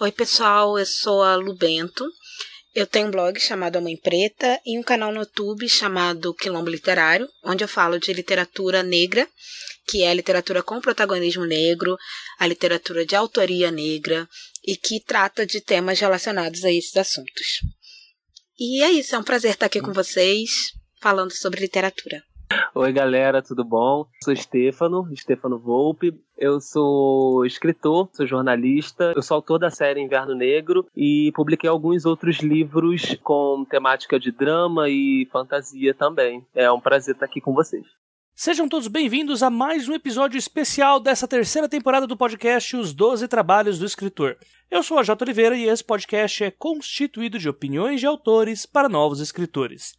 [0.00, 2.04] Oi, pessoal, eu sou a Lu Bento.
[2.74, 6.68] Eu tenho um blog chamado A Mãe Preta e um canal no YouTube chamado Quilombo
[6.68, 9.28] Literário, onde eu falo de literatura negra,
[9.86, 11.96] que é a literatura com protagonismo negro,
[12.40, 14.28] a literatura de autoria negra
[14.66, 17.60] e que trata de temas relacionados a esses assuntos.
[18.58, 22.20] E é isso, é um prazer estar aqui com vocês falando sobre literatura.
[22.74, 24.06] Oi, galera, tudo bom?
[24.22, 26.14] Sou Stefano, Stefano Volpe.
[26.36, 32.04] Eu sou escritor, sou jornalista, eu sou autor da série Inverno Negro e publiquei alguns
[32.04, 36.44] outros livros com temática de drama e fantasia também.
[36.54, 37.84] É um prazer estar aqui com vocês.
[38.34, 43.28] Sejam todos bem-vindos a mais um episódio especial dessa terceira temporada do podcast Os Doze
[43.28, 44.36] Trabalhos do Escritor.
[44.68, 45.24] Eu sou a J.
[45.24, 49.94] Oliveira e esse podcast é constituído de opiniões de autores para novos escritores.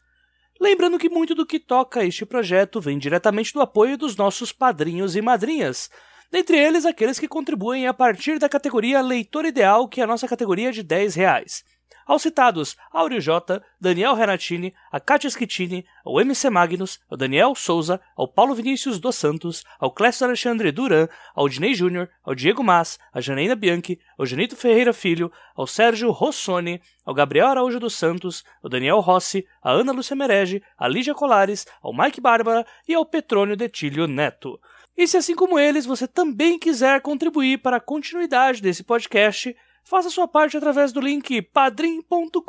[0.60, 5.16] Lembrando que muito do que toca este projeto vem diretamente do apoio dos nossos padrinhos
[5.16, 5.90] e madrinhas,
[6.32, 10.28] dentre eles aqueles que contribuem a partir da categoria Leitor Ideal, que é a nossa
[10.28, 11.64] categoria de 10 reais.
[12.06, 18.00] Aos citados Áureo J, Daniel Renatini, a Kátia Schittini, ao MC Magnus, ao Daniel Souza,
[18.16, 23.00] ao Paulo Vinícius dos Santos, ao Clécio Alexandre Duran, ao Dinei Júnior, ao Diego Mas,
[23.12, 28.44] a Janaína Bianchi, ao Janito Ferreira Filho, ao Sérgio Rossoni, ao Gabriel Araújo dos Santos,
[28.62, 33.04] ao Daniel Rossi, a Ana Lúcia Merege, a Lígia Colares, ao Mike Bárbara e ao
[33.04, 34.60] Petrônio Detílio Neto.
[34.96, 39.56] E se assim como eles você também quiser contribuir para a continuidade desse podcast,
[39.88, 42.42] Faça sua parte através do link padrim.com.br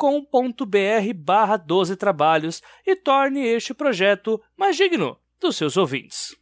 [1.15, 6.35] barra 12 trabalhos e torne este projeto mais digno dos seus ouvintes.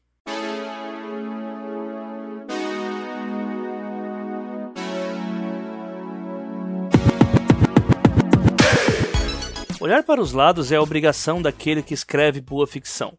[9.81, 13.17] Olhar para os lados é a obrigação daquele que escreve boa ficção.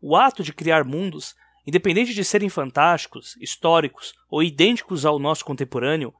[0.00, 1.34] O ato de criar mundos,
[1.66, 6.14] independente de serem fantásticos, históricos ou idênticos ao nosso contemporâneo,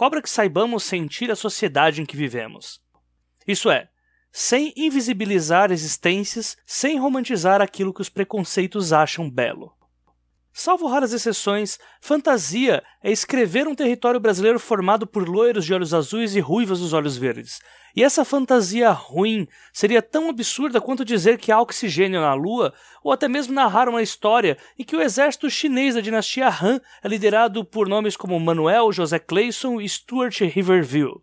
[0.00, 2.80] cobra que saibamos sentir a sociedade em que vivemos.
[3.46, 3.90] Isso é,
[4.32, 9.74] sem invisibilizar existências, sem romantizar aquilo que os preconceitos acham belo.
[10.62, 16.36] Salvo raras exceções, fantasia é escrever um território brasileiro formado por loiros de olhos azuis
[16.36, 17.60] e ruivas dos olhos verdes.
[17.96, 23.10] E essa fantasia ruim seria tão absurda quanto dizer que há oxigênio na Lua, ou
[23.10, 27.64] até mesmo narrar uma história em que o exército chinês da dinastia Han é liderado
[27.64, 31.22] por nomes como Manuel José Clayson e Stuart Riverville.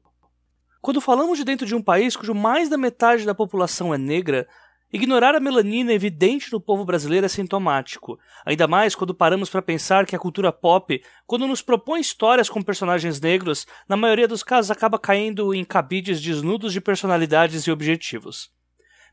[0.81, 4.47] Quando falamos de dentro de um país cujo mais da metade da população é negra,
[4.91, 10.05] Ignorar a melanina evidente no povo brasileiro é sintomático, ainda mais quando paramos para pensar
[10.05, 14.71] que a cultura pop, quando nos propõe histórias com personagens negros, na maioria dos casos
[14.71, 18.49] acaba caindo em cabides desnudos de personalidades e objetivos.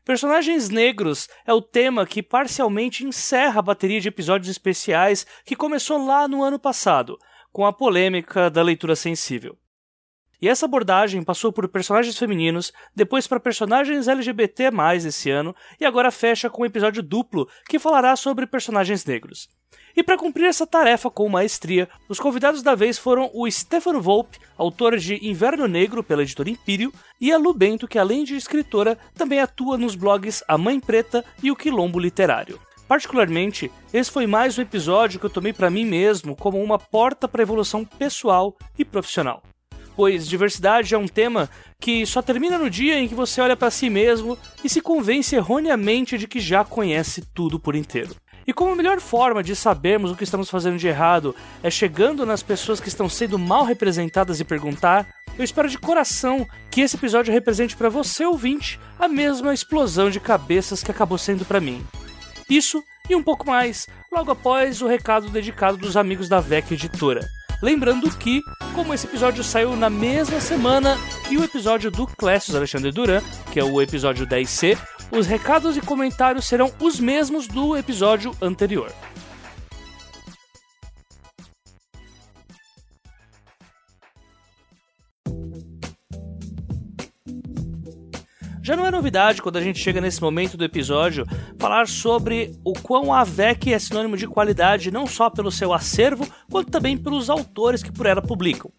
[0.05, 6.05] Personagens negros é o tema que parcialmente encerra a bateria de episódios especiais que começou
[6.05, 7.17] lá no ano passado,
[7.51, 9.57] com a polêmica da leitura sensível.
[10.41, 14.69] E essa abordagem passou por personagens femininos, depois para personagens LGBT
[15.05, 19.49] esse ano, e agora fecha com um episódio duplo que falará sobre personagens negros.
[19.95, 24.39] E para cumprir essa tarefa com maestria, os convidados da vez foram o Stefano Volpe,
[24.57, 28.97] autor de Inverno Negro pela editora Império, e a Lu Bento, que além de escritora,
[29.13, 32.59] também atua nos blogs A Mãe Preta e o Quilombo Literário.
[32.89, 37.27] Particularmente, esse foi mais um episódio que eu tomei para mim mesmo como uma porta
[37.27, 39.41] para evolução pessoal e profissional
[39.95, 43.71] pois diversidade é um tema que só termina no dia em que você olha para
[43.71, 48.15] si mesmo e se convence erroneamente de que já conhece tudo por inteiro.
[48.47, 52.25] E como a melhor forma de sabermos o que estamos fazendo de errado é chegando
[52.25, 55.07] nas pessoas que estão sendo mal representadas e perguntar,
[55.37, 60.19] eu espero de coração que esse episódio represente para você ouvinte a mesma explosão de
[60.19, 61.83] cabeças que acabou sendo para mim.
[62.47, 67.27] Isso e um pouco mais logo após o recado dedicado dos amigos da VEC Editora.
[67.61, 68.43] Lembrando que,
[68.73, 73.21] como esse episódio saiu na mesma semana que o episódio do Clécio Alexandre Duran,
[73.51, 74.77] que é o episódio 10C,
[75.11, 78.91] os recados e comentários serão os mesmos do episódio anterior.
[88.65, 91.23] Já não é novidade quando a gente chega nesse momento do episódio
[91.59, 96.27] falar sobre o quão a AVEC é sinônimo de qualidade não só pelo seu acervo,
[96.49, 98.71] quanto também pelos autores que por ela publicam.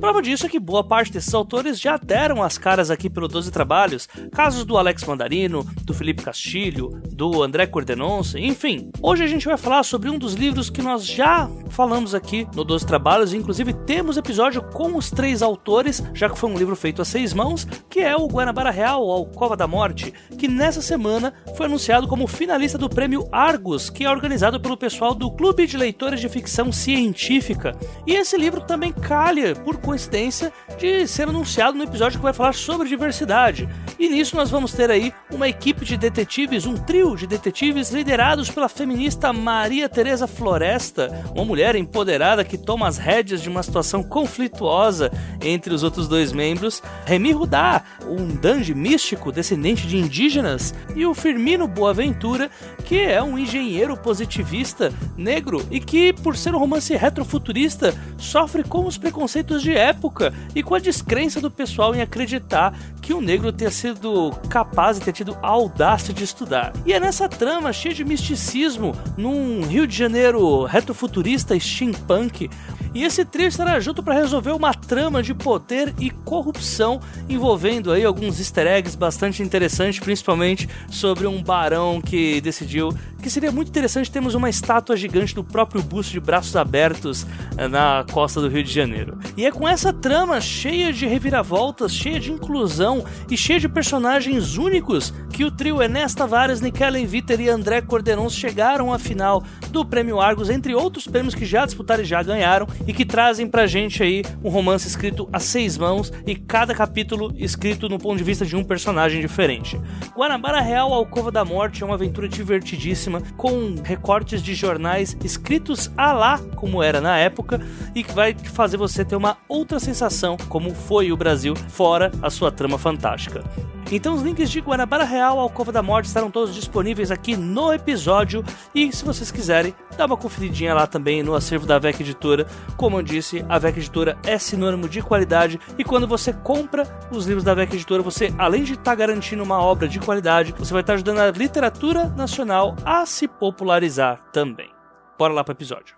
[0.00, 3.50] Prova disso é que boa parte desses autores já deram as caras aqui pelo 12
[3.50, 8.90] Trabalhos, casos do Alex Mandarino, do Felipe Castilho, do André Cordenonce, enfim.
[9.02, 12.62] Hoje a gente vai falar sobre um dos livros que nós já falamos aqui no
[12.62, 17.02] 12 Trabalhos, inclusive temos episódio com os três autores, já que foi um livro feito
[17.02, 21.34] a seis mãos, que é o Guanabara Real, ou Cova da Morte, que nessa semana
[21.56, 25.76] foi anunciado como finalista do prêmio Argus, que é organizado pelo pessoal do Clube de
[25.76, 27.76] Leitores de Ficção Científica.
[28.06, 32.52] E esse livro também calha por coincidência de ser anunciado no episódio que vai falar
[32.52, 33.66] sobre diversidade.
[33.98, 38.50] E nisso nós vamos ter aí uma equipe de detetives, um trio de detetives liderados
[38.50, 44.02] pela feminista Maria Teresa Floresta, uma mulher empoderada que toma as rédeas de uma situação
[44.02, 51.06] conflituosa entre os outros dois membros, Remy Rudá, um dange místico descendente de indígenas, e
[51.06, 52.50] o Firmino Boaventura,
[52.84, 58.84] que é um engenheiro positivista negro e que, por ser um romance retrofuturista, sofre com
[58.84, 62.78] os preconceitos de época e com a descrença do pessoal em acreditar
[63.08, 66.74] que o negro tenha sido capaz e ter tido a audácia de estudar.
[66.84, 72.50] E é nessa trama cheia de misticismo, num Rio de Janeiro retrofuturista steampunk,
[72.94, 78.04] e esse trio estará junto para resolver uma trama de poder e corrupção envolvendo aí
[78.04, 84.10] alguns easter eggs bastante interessantes, principalmente sobre um barão que decidiu que seria muito interessante
[84.10, 87.26] termos uma estátua gigante do próprio busto de braços abertos
[87.56, 89.18] eh, na costa do Rio de Janeiro.
[89.36, 92.97] E é com essa trama cheia de reviravoltas, cheia de inclusão
[93.30, 98.28] e cheia de personagens únicos que o trio Enes Tavares, Nikelen Viter e André Corderon
[98.28, 102.66] chegaram à final do Prêmio Argos, entre outros prêmios que já disputaram e já ganharam,
[102.86, 107.32] e que trazem pra gente aí um romance escrito a seis mãos e cada capítulo
[107.36, 109.80] escrito no ponto de vista de um personagem diferente.
[110.16, 116.12] Guanabara Real Alcova da Morte é uma aventura divertidíssima, com recortes de jornais escritos a
[116.12, 117.60] lá, como era na época,
[117.94, 122.30] e que vai fazer você ter uma outra sensação, como foi o Brasil, fora a
[122.30, 123.44] sua trama fantástica.
[123.92, 127.72] Então os links de Guanabara Real ao Cova da Morte estarão todos disponíveis aqui no
[127.72, 128.42] episódio
[128.74, 132.46] e se vocês quiserem, dá uma conferidinha lá também no acervo da VEC Editora.
[132.76, 137.26] Como eu disse, a VEC Editora é sinônimo de qualidade e quando você compra os
[137.26, 140.72] livros da VEC Editora, você além de estar tá garantindo uma obra de qualidade, você
[140.72, 144.70] vai estar tá ajudando a literatura nacional a se popularizar também.
[145.18, 145.94] Bora lá para o episódio.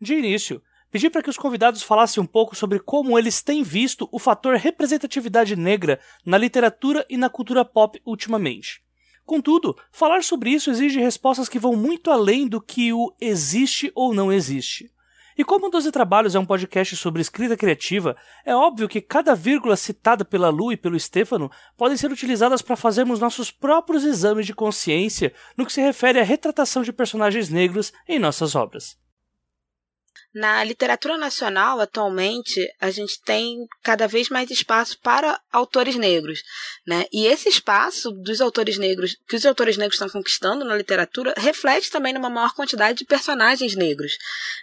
[0.00, 0.60] De início,
[0.94, 4.54] pedi para que os convidados falassem um pouco sobre como eles têm visto o fator
[4.54, 8.80] representatividade negra na literatura e na cultura pop ultimamente.
[9.26, 14.14] Contudo, falar sobre isso exige respostas que vão muito além do que o existe ou
[14.14, 14.88] não existe.
[15.36, 18.16] E como o 12 Trabalhos é um podcast sobre escrita criativa,
[18.46, 22.76] é óbvio que cada vírgula citada pela Lu e pelo Stefano podem ser utilizadas para
[22.76, 27.92] fazermos nossos próprios exames de consciência no que se refere à retratação de personagens negros
[28.06, 29.02] em nossas obras.
[30.34, 36.42] Na literatura nacional, atualmente, a gente tem cada vez mais espaço para autores negros,
[36.84, 37.06] né?
[37.12, 41.88] E esse espaço dos autores negros, que os autores negros estão conquistando na literatura, reflete
[41.88, 44.18] também numa maior quantidade de personagens negros,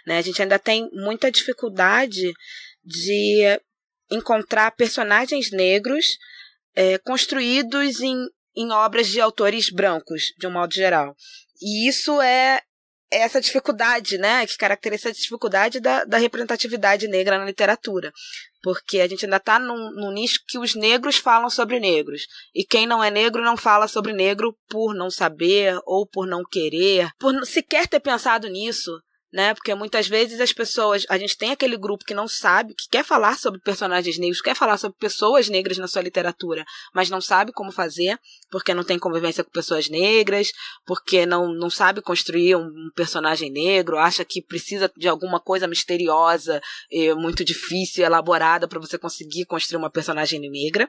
[0.06, 0.18] né?
[0.18, 2.34] A gente ainda tem muita dificuldade
[2.84, 3.58] de
[4.10, 6.18] encontrar personagens negros
[6.74, 11.16] é, construídos em, em obras de autores brancos, de um modo geral.
[11.62, 12.60] E isso é
[13.12, 18.12] essa dificuldade, né, que caracteriza a dificuldade da, da representatividade negra na literatura.
[18.62, 22.22] Porque a gente ainda está num, num, nicho que os negros falam sobre negros.
[22.54, 26.42] E quem não é negro não fala sobre negro por não saber ou por não
[26.44, 28.92] querer, por sequer ter pensado nisso
[29.32, 29.54] né?
[29.54, 33.04] Porque muitas vezes as pessoas, a gente tem aquele grupo que não sabe, que quer
[33.04, 36.64] falar sobre personagens negros, quer falar sobre pessoas negras na sua literatura,
[36.94, 38.18] mas não sabe como fazer,
[38.50, 40.52] porque não tem convivência com pessoas negras,
[40.84, 46.60] porque não, não sabe construir um, personagem negro, acha que precisa de alguma coisa misteriosa,
[46.90, 50.88] e muito difícil, elaborada para você conseguir construir uma personagem negra.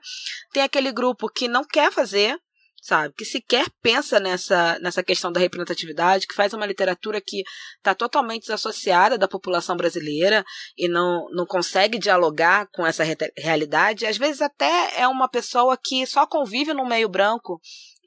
[0.51, 2.37] Tem aquele grupo que não quer fazer,
[2.83, 3.13] sabe?
[3.15, 7.41] Que sequer pensa nessa, nessa questão da representatividade, que faz uma literatura que
[7.77, 10.43] está totalmente desassociada da população brasileira
[10.77, 14.05] e não, não consegue dialogar com essa re realidade.
[14.05, 17.57] Às vezes até é uma pessoa que só convive no meio branco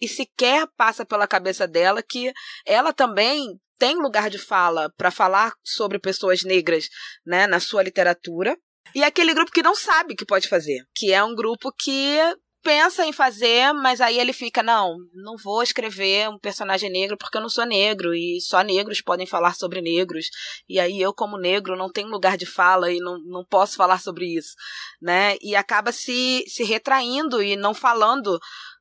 [0.00, 2.30] e sequer passa pela cabeça dela que
[2.66, 6.88] ela também tem lugar de fala para falar sobre pessoas negras
[7.25, 8.54] né, na sua literatura.
[8.95, 12.18] E aquele grupo que não sabe que pode fazer, que é um grupo que
[12.66, 17.38] pensa em fazer, mas aí ele fica, não, não vou escrever um personagem negro porque
[17.38, 20.26] eu não sou negro e só negros podem falar sobre negros.
[20.68, 24.00] E aí eu, como negro, não tenho lugar de fala e não, não posso falar
[24.00, 24.56] sobre isso,
[25.00, 25.37] né?
[25.40, 28.37] E acaba se, se retraindo e não falando,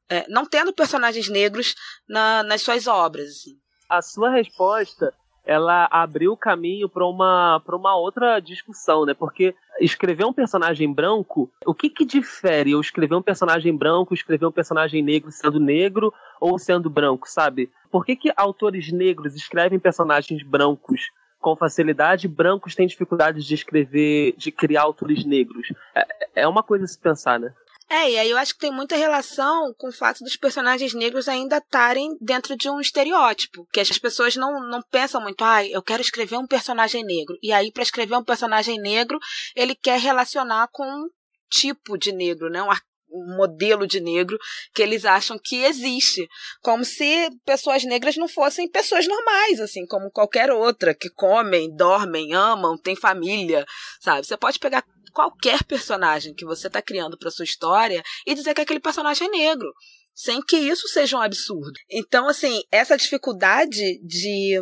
[0.10, 1.76] é, não tendo personagens negros
[2.10, 3.28] na, nas suas obras.
[3.28, 3.52] Assim.
[3.88, 5.14] A sua resposta
[5.46, 9.14] ela abriu o caminho para uma, uma outra discussão, né?
[9.14, 14.46] Porque escrever um personagem branco, o que que difere eu escrever um personagem branco, escrever
[14.46, 17.70] um personagem negro sendo negro ou sendo branco, sabe?
[17.92, 24.34] Por que que autores negros escrevem personagens brancos com facilidade, brancos têm dificuldade de escrever,
[24.36, 25.72] de criar autores negros?
[25.94, 27.54] É, é uma coisa a se pensar, né?
[27.90, 31.28] É, e aí eu acho que tem muita relação com o fato dos personagens negros
[31.28, 33.68] ainda estarem dentro de um estereótipo.
[33.72, 37.38] Que as pessoas não, não pensam muito, ah, eu quero escrever um personagem negro.
[37.44, 39.20] E aí, para escrever um personagem negro,
[39.56, 41.08] ele quer relacionar com um
[41.50, 42.64] tipo de negro, né?
[42.64, 42.70] Um,
[43.12, 44.38] um modelo de negro
[44.74, 46.28] que eles acham que existe,
[46.62, 52.34] como se pessoas negras não fossem pessoas normais, assim, como qualquer outra, que comem, dormem,
[52.34, 53.66] amam, têm família,
[54.02, 54.26] sabe?
[54.26, 54.84] Você pode pegar
[55.16, 59.32] qualquer personagem que você está criando para sua história e dizer que aquele personagem é
[59.32, 59.74] negro
[60.14, 61.74] sem que isso seja um absurdo.
[61.90, 64.62] Então, assim, essa dificuldade de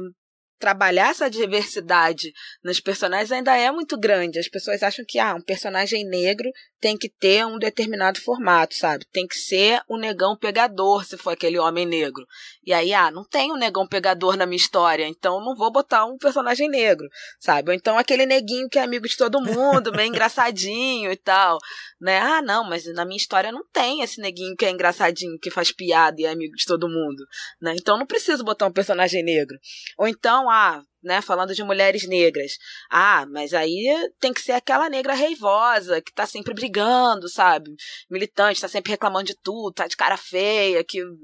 [0.63, 2.31] trabalhar essa diversidade
[2.63, 4.39] nos personagens ainda é muito grande.
[4.39, 9.05] As pessoas acham que ah, um personagem negro tem que ter um determinado formato, sabe?
[9.11, 12.25] Tem que ser o um negão pegador, se for aquele homem negro.
[12.65, 16.05] E aí, ah, não tem um negão pegador na minha história, então não vou botar
[16.05, 17.09] um personagem negro,
[17.41, 17.69] sabe?
[17.69, 21.57] Ou então aquele neguinho que é amigo de todo mundo, bem engraçadinho e tal,
[21.99, 22.19] né?
[22.19, 25.73] Ah, não, mas na minha história não tem esse neguinho que é engraçadinho, que faz
[25.73, 27.25] piada e é amigo de todo mundo,
[27.61, 27.75] né?
[27.77, 29.57] Então não preciso botar um personagem negro.
[29.97, 32.53] Ou então, ah, né, falando de mulheres negras.
[32.89, 33.85] Ah, mas aí
[34.19, 37.75] tem que ser aquela negra reivosa, que tá sempre brigando, sabe?
[38.09, 41.17] Militante, tá sempre reclamando de tudo, tá de cara feia, que o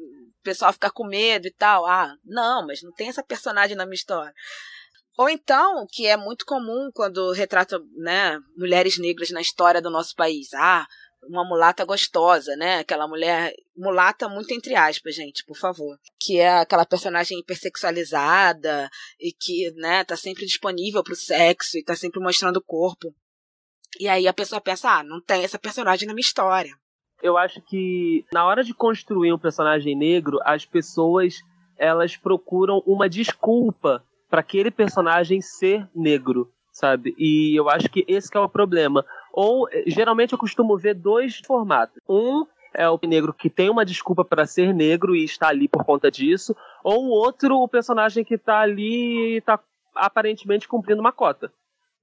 [0.43, 1.85] pessoal fica com medo e tal.
[1.85, 4.33] Ah, não, mas não tem essa personagem na minha história.
[5.17, 10.15] Ou então, que é muito comum quando retrata, né, mulheres negras na história do nosso
[10.15, 10.53] país.
[10.53, 10.87] Ah,
[11.27, 12.79] uma mulata gostosa, né?
[12.79, 19.31] Aquela mulher mulata muito entre aspas, gente, por favor, que é aquela personagem hipersexualizada e
[19.31, 23.13] que, né, tá sempre disponível pro sexo e tá sempre mostrando o corpo.
[23.99, 26.71] E aí a pessoa pensa, ah, não tem essa personagem na minha história.
[27.21, 31.39] Eu acho que na hora de construir um personagem negro, as pessoas
[31.77, 37.15] elas procuram uma desculpa para aquele personagem ser negro, sabe?
[37.17, 39.05] E eu acho que esse que é o problema.
[39.41, 41.95] Ou, geralmente, eu costumo ver dois formatos.
[42.09, 45.85] Um é o negro que tem uma desculpa para ser negro e está ali por
[45.85, 46.53] conta disso,
[46.83, 49.57] ou o outro, o personagem que está ali e está
[49.95, 51.53] aparentemente cumprindo uma cota.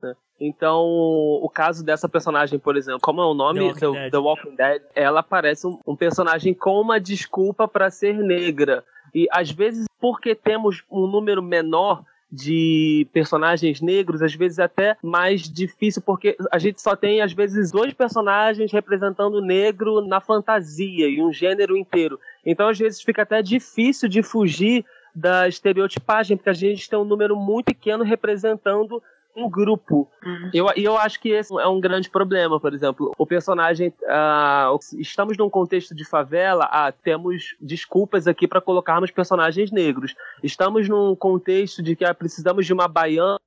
[0.02, 0.16] Né?
[0.40, 3.74] Então, o caso dessa personagem, por exemplo, como é o nome?
[3.74, 4.82] The Walking, The, The Walking Dead.
[4.94, 8.82] Ela parece um, um personagem com uma desculpa para ser negra.
[9.14, 15.42] E às vezes, porque temos um número menor de personagens negros, às vezes até mais
[15.42, 21.08] difícil, porque a gente só tem, às vezes, dois personagens representando o negro na fantasia
[21.08, 22.18] e um gênero inteiro.
[22.44, 27.04] Então, às vezes, fica até difícil de fugir da estereotipagem, porque a gente tem um
[27.04, 29.02] número muito pequeno representando
[29.36, 30.08] um grupo.
[30.24, 30.50] Uhum.
[30.52, 33.12] Eu, e eu acho que esse é um grande problema, por exemplo.
[33.18, 33.92] O personagem.
[34.02, 40.14] Uh, estamos num contexto de favela, ah, temos desculpas aqui para colocarmos personagens negros.
[40.42, 43.38] Estamos num contexto de que ah, precisamos de uma baiana,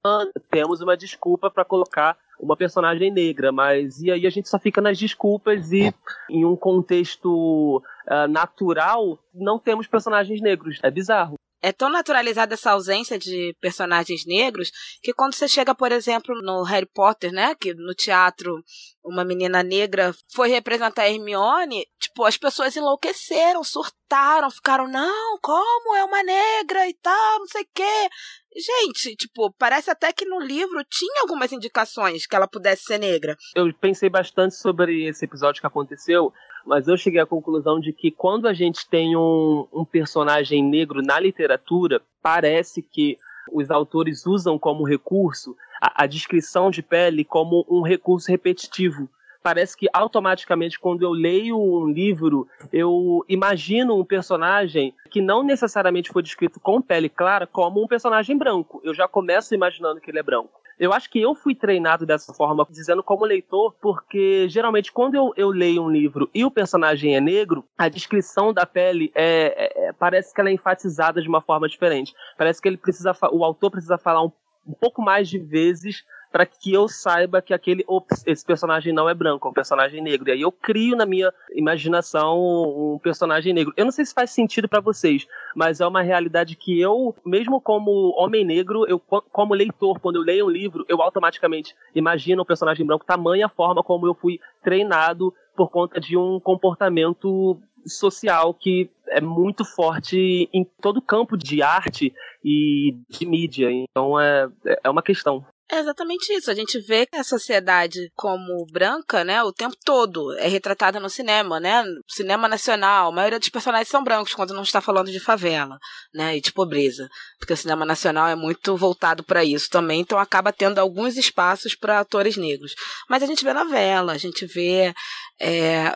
[0.51, 4.79] temos uma desculpa para colocar uma personagem negra, mas e aí a gente só fica
[4.79, 5.93] nas desculpas e
[6.29, 10.79] em um contexto uh, natural não temos personagens negros.
[10.81, 15.91] É bizarro é tão naturalizada essa ausência de personagens negros que quando você chega, por
[15.91, 18.63] exemplo, no Harry Potter, né, que no teatro
[19.03, 25.95] uma menina negra foi representar a Hermione, tipo, as pessoas enlouqueceram, surtaram, ficaram, não, como
[25.95, 28.09] é uma negra e tal, não sei o quê.
[28.55, 33.35] Gente, tipo, parece até que no livro tinha algumas indicações que ela pudesse ser negra.
[33.55, 36.33] Eu pensei bastante sobre esse episódio que aconteceu,
[36.69, 41.01] mas eu cheguei à conclusão de que quando a gente tem um, um personagem negro
[41.01, 43.17] na literatura, parece que
[43.51, 49.09] os autores usam como recurso a, a descrição de pele como um recurso repetitivo
[49.41, 56.11] parece que automaticamente quando eu leio um livro, eu imagino um personagem que não necessariamente
[56.11, 58.81] foi descrito com pele clara como um personagem branco.
[58.83, 60.58] Eu já começo imaginando que ele é branco.
[60.79, 65.33] Eu acho que eu fui treinado dessa forma, dizendo como leitor, porque geralmente quando eu,
[65.35, 69.87] eu leio um livro e o personagem é negro, a descrição da pele é, é,
[69.87, 72.15] é parece que ela é enfatizada de uma forma diferente.
[72.37, 74.31] Parece que ele precisa, o autor precisa falar um,
[74.65, 79.09] um pouco mais de vezes para que eu saiba que aquele ops, esse personagem não
[79.09, 80.29] é branco, é um personagem negro.
[80.29, 83.73] E aí eu crio na minha imaginação um personagem negro.
[83.75, 87.59] Eu não sei se faz sentido para vocês, mas é uma realidade que eu, mesmo
[87.59, 92.45] como homem negro, eu como leitor, quando eu leio um livro, eu automaticamente imagino um
[92.45, 98.89] personagem branco, tamanha forma como eu fui treinado por conta de um comportamento social que
[99.07, 103.71] é muito forte em todo campo de arte e de mídia.
[103.71, 104.47] Então é,
[104.83, 105.45] é uma questão.
[105.71, 106.49] É exatamente isso.
[106.49, 110.35] A gente vê a sociedade como branca, né, o tempo todo.
[110.39, 111.83] É retratada no cinema, né?
[112.07, 113.09] Cinema nacional.
[113.09, 115.77] A maioria dos personagens são brancos quando não está falando de favela,
[116.11, 117.07] né, e de pobreza.
[117.37, 121.75] Porque o cinema nacional é muito voltado para isso também, então acaba tendo alguns espaços
[121.75, 122.73] para atores negros.
[123.07, 124.91] Mas a gente vê novela, a gente vê
[125.39, 125.93] é,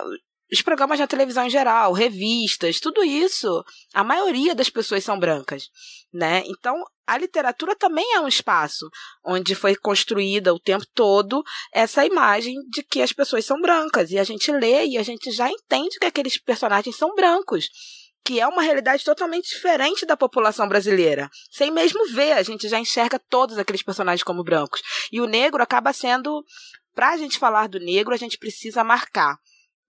[0.51, 5.63] os programas na televisão em geral, revistas, tudo isso, a maioria das pessoas são brancas,
[6.13, 6.43] né?
[6.45, 8.89] Então, a literatura também é um espaço
[9.23, 14.17] onde foi construída o tempo todo essa imagem de que as pessoas são brancas e
[14.17, 17.69] a gente lê e a gente já entende que aqueles personagens são brancos
[18.25, 21.29] que é uma realidade totalmente diferente da população brasileira.
[21.51, 24.81] Sem mesmo ver, a gente já enxerga todos aqueles personagens como brancos.
[25.11, 26.41] E o negro acaba sendo.
[26.95, 29.37] Para a gente falar do negro, a gente precisa marcar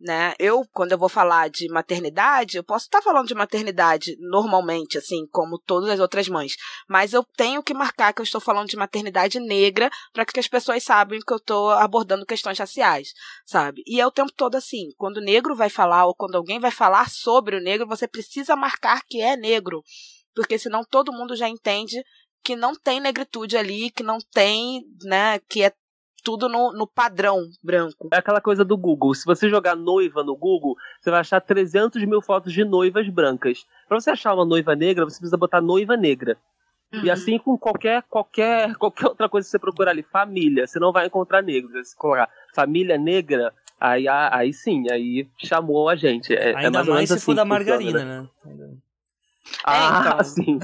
[0.04, 0.34] né?
[0.38, 5.26] Eu, quando eu vou falar de maternidade, eu posso estar falando de maternidade normalmente, assim,
[5.32, 6.56] como todas as outras mães,
[6.86, 10.46] mas eu tenho que marcar que eu estou falando de maternidade negra para que as
[10.46, 13.14] pessoas saibam que eu estou abordando questões raciais,
[13.46, 13.82] sabe?
[13.86, 16.70] E é o tempo todo assim, quando o negro vai falar ou quando alguém vai
[16.70, 19.82] falar sobre o negro, você precisa marcar que é negro,
[20.34, 22.04] porque senão todo mundo já entende
[22.44, 25.72] que não tem negritude ali, que não tem, né, que é
[26.24, 28.08] tudo no, no padrão branco.
[28.10, 29.14] É aquela coisa do Google.
[29.14, 33.66] Se você jogar noiva no Google, você vai achar 300 mil fotos de noivas brancas.
[33.86, 36.38] Para você achar uma noiva negra, você precisa botar noiva negra.
[36.92, 37.04] Uhum.
[37.04, 40.92] E assim com qualquer, qualquer, qualquer outra coisa que você procurar ali, família, você não
[40.92, 41.90] vai encontrar negros.
[41.90, 46.34] Se colocar família negra, aí, aí sim, aí chamou a gente.
[46.34, 48.28] É, é Ainda é mais, mais se assim for da margarina, né?
[48.46, 48.70] né?
[49.62, 50.24] Ah, é, então.
[50.24, 50.58] sim.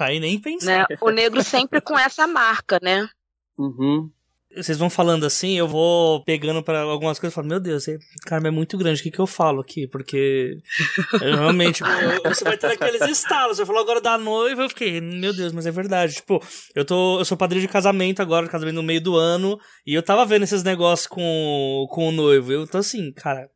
[0.00, 0.86] aí nem pensar.
[0.90, 0.96] Né?
[1.00, 3.08] O negro sempre com essa marca, né?
[3.56, 4.10] Uhum
[4.56, 7.98] vocês vão falando assim, eu vou pegando para algumas coisas e falo, meu Deus, esse
[8.30, 9.86] é muito grande, o que, que eu falo aqui?
[9.86, 10.58] Porque
[11.20, 13.56] eu, realmente, eu, você vai ter aqueles estalos.
[13.56, 16.14] Você falou agora da noiva, eu fiquei, meu Deus, mas é verdade.
[16.14, 16.42] Tipo,
[16.74, 17.18] eu tô.
[17.18, 20.44] Eu sou padrinho de casamento agora, casamento no meio do ano, e eu tava vendo
[20.44, 22.52] esses negócios com, com o noivo.
[22.52, 23.48] Eu tô assim, cara,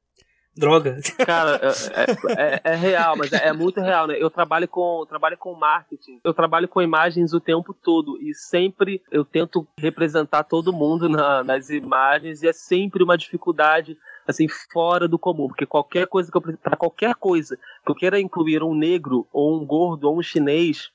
[0.57, 0.99] Droga.
[1.25, 4.17] Cara, é, é, é, é real, mas é, é, muito real, né?
[4.19, 9.03] Eu trabalho com trabalho com marketing, eu trabalho com imagens o tempo todo e sempre
[9.11, 15.07] eu tento representar todo mundo na, nas imagens e é sempre uma dificuldade assim fora
[15.07, 18.75] do comum, porque qualquer coisa que eu para qualquer coisa que eu queira incluir um
[18.75, 20.91] negro ou um gordo ou um chinês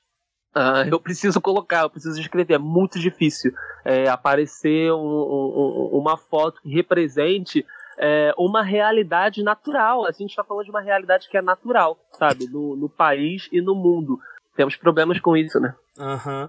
[0.56, 2.54] Uh, eu preciso colocar, eu preciso escrever.
[2.54, 3.52] É muito difícil
[3.84, 7.62] é, aparecer um, um, uma foto que represente
[7.98, 10.06] é, uma realidade natural.
[10.06, 12.46] A gente está falando de uma realidade que é natural, sabe?
[12.46, 14.18] No, no país e no mundo.
[14.54, 15.74] Temos problemas com isso, né?
[15.98, 16.42] Aham.
[16.42, 16.48] Uhum.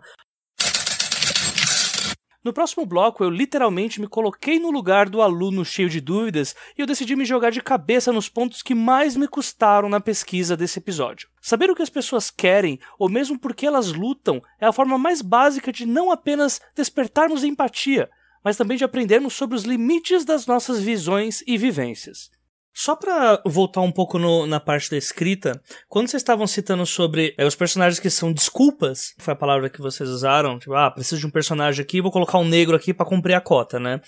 [2.47, 6.81] No próximo bloco, eu literalmente me coloquei no lugar do aluno cheio de dúvidas e
[6.81, 10.79] eu decidi me jogar de cabeça nos pontos que mais me custaram na pesquisa desse
[10.79, 11.27] episódio.
[11.41, 14.97] Saber o que as pessoas querem, ou mesmo por que elas lutam, é a forma
[14.97, 18.10] mais básica de não apenas despertarmos empatia,
[18.43, 22.30] mas também de aprendermos sobre os limites das nossas visões e vivências.
[22.80, 27.34] Só para voltar um pouco no, na parte da escrita, quando vocês estavam citando sobre
[27.36, 31.19] é, os personagens que são desculpas, foi a palavra que vocês usaram, tipo, ah, preciso
[31.19, 34.00] de um personagem aqui, vou colocar um negro aqui para cumprir a cota, né?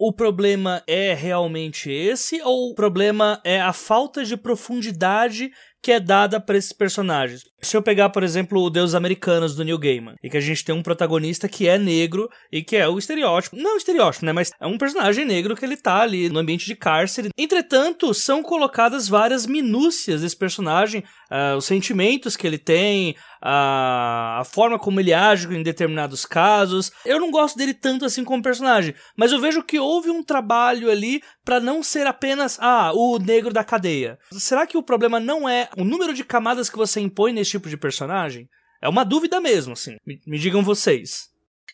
[0.00, 6.00] O problema é realmente esse ou o problema é a falta de profundidade que é
[6.00, 7.42] dada para esses personagens.
[7.60, 10.64] Se eu pegar, por exemplo, o Deus Americanos do Neil Gaiman, e que a gente
[10.64, 14.32] tem um protagonista que é negro e que é o estereótipo, não o estereótipo, né,
[14.32, 17.30] mas é um personagem negro que ele tá ali no ambiente de cárcere.
[17.36, 24.44] Entretanto, são colocadas várias minúcias desse personagem, uh, os sentimentos que ele tem, a, a
[24.44, 26.92] forma como ele age em determinados casos.
[27.04, 30.90] Eu não gosto dele tanto assim como personagem, mas eu vejo que houve um trabalho
[30.90, 34.18] ali para não ser apenas ah, o negro da cadeia.
[34.32, 37.68] Será que o problema não é o número de camadas que você impõe nesse tipo
[37.68, 38.48] de personagem?
[38.80, 39.96] É uma dúvida mesmo, assim.
[40.06, 41.27] Me, me digam vocês.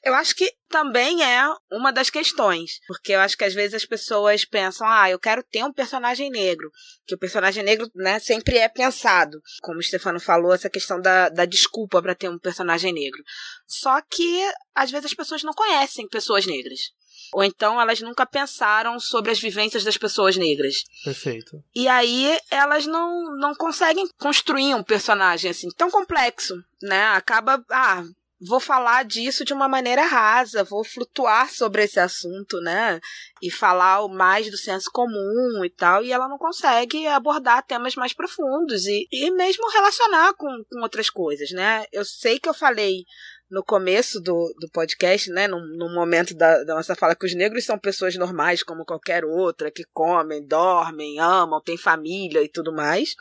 [0.05, 3.85] Eu acho que também é uma das questões, porque eu acho que às vezes as
[3.87, 6.71] pessoas pensam, ah, eu quero ter um personagem negro,
[7.07, 11.29] que o personagem negro, né, sempre é pensado, como o Stefano falou, essa questão da,
[11.29, 13.23] da desculpa para ter um personagem negro.
[13.67, 16.93] Só que às vezes as pessoas não conhecem pessoas negras.
[17.33, 20.85] Ou então elas nunca pensaram sobre as vivências das pessoas negras.
[21.05, 21.63] Perfeito.
[21.75, 27.07] E aí elas não, não conseguem construir um personagem assim tão complexo, né?
[27.07, 28.05] Acaba, ah,
[28.41, 33.01] vou falar disso de uma maneira rasa, vou flutuar sobre esse assunto, né?
[33.43, 38.13] E falar mais do senso comum e tal, e ela não consegue abordar temas mais
[38.13, 41.85] profundos e, e mesmo relacionar com, com outras coisas, né?
[41.93, 43.05] Eu sei que eu falei
[43.51, 47.35] no começo do, do podcast, né, no, no momento da, da, nossa fala, que os
[47.35, 52.73] negros são pessoas normais como qualquer outra, que comem, dormem, amam, têm família e tudo
[52.73, 53.15] mais.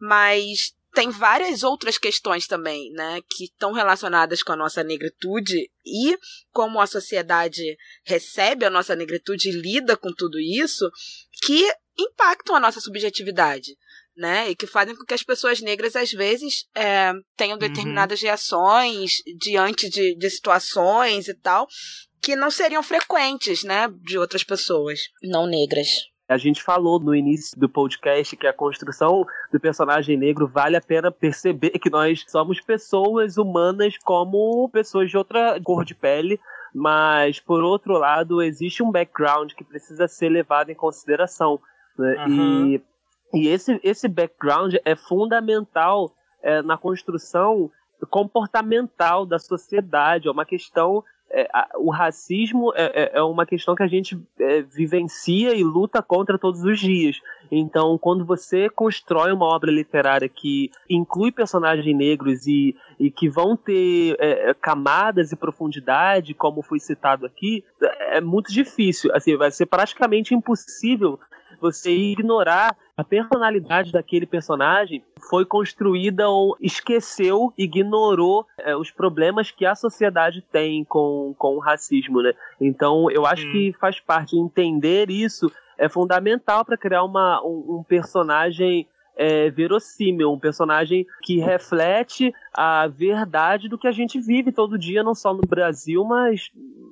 [0.00, 6.18] Mas tem várias outras questões também, né, que estão relacionadas com a nossa negritude e
[6.52, 10.90] como a sociedade recebe a nossa negritude e lida com tudo isso,
[11.42, 11.66] que
[11.98, 13.76] impactam a nossa subjetividade.
[14.14, 17.58] Né, e que fazem com que as pessoas negras, às vezes, é, tenham uhum.
[17.58, 18.26] determinadas uhum.
[18.26, 21.66] reações diante de, de situações e tal,
[22.20, 25.88] que não seriam frequentes, né, de outras pessoas não negras.
[26.32, 30.80] A gente falou no início do podcast que a construção do personagem negro vale a
[30.80, 36.40] pena perceber que nós somos pessoas humanas como pessoas de outra cor de pele,
[36.74, 41.60] mas por outro lado existe um background que precisa ser levado em consideração.
[41.98, 42.24] Né?
[42.26, 42.66] Uhum.
[42.66, 42.82] E,
[43.34, 47.70] e esse, esse background é fundamental é, na construção
[48.10, 53.82] comportamental da sociedade, é uma questão é, o racismo é, é, é, uma questão que
[53.82, 57.20] a gente é, vivencia e luta contra todos os dias.
[57.50, 63.56] Então, quando você constrói uma obra literária que inclui personagens negros e, e que vão
[63.56, 67.64] ter é, camadas e profundidade, como foi citado aqui,
[68.10, 69.10] é muito difícil.
[69.14, 71.18] Assim, vai ser praticamente impossível
[71.62, 79.64] você ignorar a personalidade daquele personagem foi construída ou esqueceu, ignorou é, os problemas que
[79.64, 82.34] a sociedade tem com, com o racismo, né?
[82.60, 83.52] Então eu acho hum.
[83.52, 90.32] que faz parte entender isso é fundamental para criar uma, um, um personagem é, verossímil,
[90.32, 95.32] um personagem que reflete a verdade do que a gente vive todo dia, não só
[95.32, 96.50] no Brasil, mas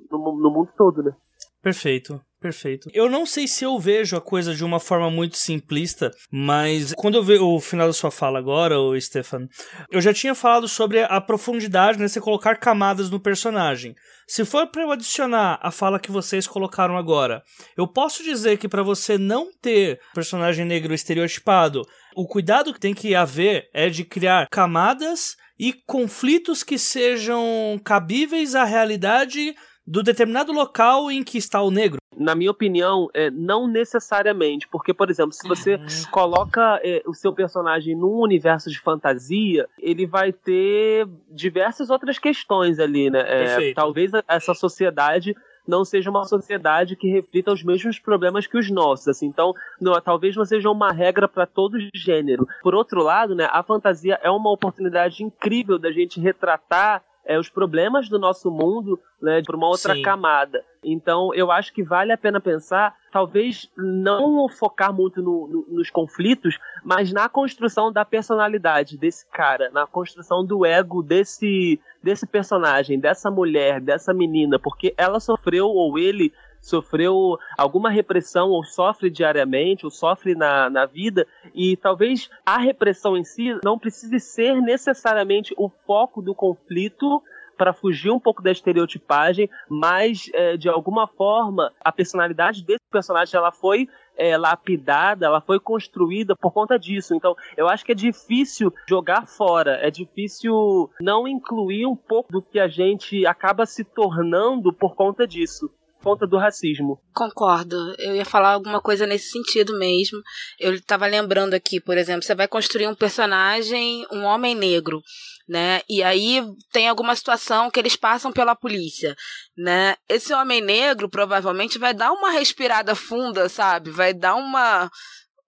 [0.09, 1.13] no, no mundo todo, né?
[1.61, 2.19] Perfeito.
[2.41, 2.89] Perfeito.
[2.91, 7.13] Eu não sei se eu vejo a coisa de uma forma muito simplista, mas quando
[7.13, 9.47] eu vejo o final da sua fala agora, o Stefan,
[9.91, 12.07] eu já tinha falado sobre a profundidade, né?
[12.07, 13.93] Você colocar camadas no personagem.
[14.27, 17.43] Se for para eu adicionar a fala que vocês colocaram agora,
[17.77, 21.83] eu posso dizer que para você não ter personagem negro estereotipado,
[22.15, 28.55] o cuidado que tem que haver é de criar camadas e conflitos que sejam cabíveis
[28.55, 29.53] à realidade
[29.85, 31.99] do determinado local em que está o negro?
[32.15, 35.85] Na minha opinião, é, não necessariamente, porque, por exemplo, se você uhum.
[36.11, 42.79] coloca é, o seu personagem num universo de fantasia, ele vai ter diversas outras questões
[42.79, 43.21] ali, né?
[43.21, 45.35] É, talvez essa sociedade
[45.67, 49.27] não seja uma sociedade que reflita os mesmos problemas que os nossos, assim.
[49.27, 52.47] Então, não, talvez não seja uma regra para todo gênero.
[52.61, 57.49] Por outro lado, né, a fantasia é uma oportunidade incrível da gente retratar é, os
[57.49, 60.01] problemas do nosso mundo né, por uma outra Sim.
[60.01, 60.63] camada.
[60.83, 65.91] Então, eu acho que vale a pena pensar, talvez não focar muito no, no, nos
[65.91, 72.99] conflitos, mas na construção da personalidade desse cara, na construção do ego desse, desse personagem,
[72.99, 79.85] dessa mulher, dessa menina, porque ela sofreu ou ele sofreu alguma repressão ou sofre diariamente
[79.85, 85.53] ou sofre na, na vida e talvez a repressão em si não precise ser necessariamente
[85.57, 87.21] o foco do conflito
[87.57, 93.37] para fugir um pouco da estereotipagem, mas é, de alguma forma a personalidade desse personagem
[93.37, 97.13] ela foi é, lapidada, ela foi construída por conta disso.
[97.13, 102.41] Então, eu acho que é difícil jogar fora, é difícil não incluir um pouco do
[102.41, 106.99] que a gente acaba se tornando por conta disso conta do racismo.
[107.13, 107.95] Concordo.
[107.97, 110.19] Eu ia falar alguma coisa nesse sentido mesmo.
[110.59, 115.01] Eu estava lembrando aqui, por exemplo, você vai construir um personagem, um homem negro,
[115.47, 115.81] né?
[115.89, 119.15] E aí tem alguma situação que eles passam pela polícia,
[119.57, 119.95] né?
[120.09, 123.89] Esse homem negro provavelmente vai dar uma respirada funda, sabe?
[123.89, 124.89] Vai dar uma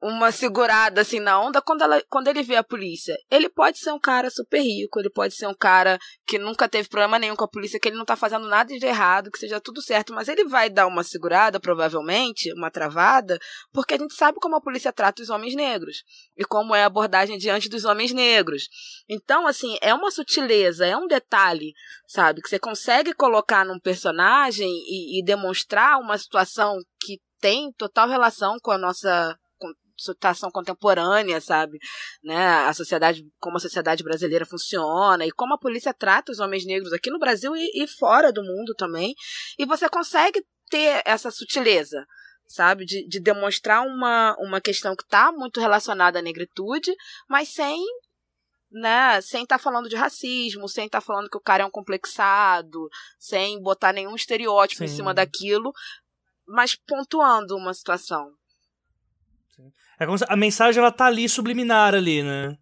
[0.03, 3.17] uma segurada assim na onda quando, ela, quando ele vê a polícia.
[3.31, 6.89] Ele pode ser um cara super rico, ele pode ser um cara que nunca teve
[6.89, 9.61] problema nenhum com a polícia, que ele não tá fazendo nada de errado, que seja
[9.61, 13.39] tudo certo, mas ele vai dar uma segurada, provavelmente, uma travada,
[13.71, 16.03] porque a gente sabe como a polícia trata os homens negros
[16.37, 18.67] e como é a abordagem diante dos homens negros.
[19.07, 21.71] Então, assim, é uma sutileza, é um detalhe,
[22.05, 28.09] sabe, que você consegue colocar num personagem e, e demonstrar uma situação que tem total
[28.09, 29.37] relação com a nossa
[29.97, 31.77] situação contemporânea, sabe?
[32.23, 32.47] Né?
[32.65, 36.93] A sociedade, como a sociedade brasileira funciona e como a polícia trata os homens negros
[36.93, 39.13] aqui no Brasil e, e fora do mundo também.
[39.57, 42.05] E você consegue ter essa sutileza,
[42.47, 42.85] sabe?
[42.85, 46.93] De, de demonstrar uma, uma questão que está muito relacionada à negritude,
[47.29, 47.79] mas sem
[48.73, 51.65] né, sem estar tá falando de racismo, sem estar tá falando que o cara é
[51.65, 54.85] um complexado, sem botar nenhum estereótipo Sim.
[54.85, 55.71] em cima daquilo,
[56.47, 58.33] mas pontuando uma situação,
[59.99, 62.57] é como se a mensagem ela tá ali subliminar ali, né?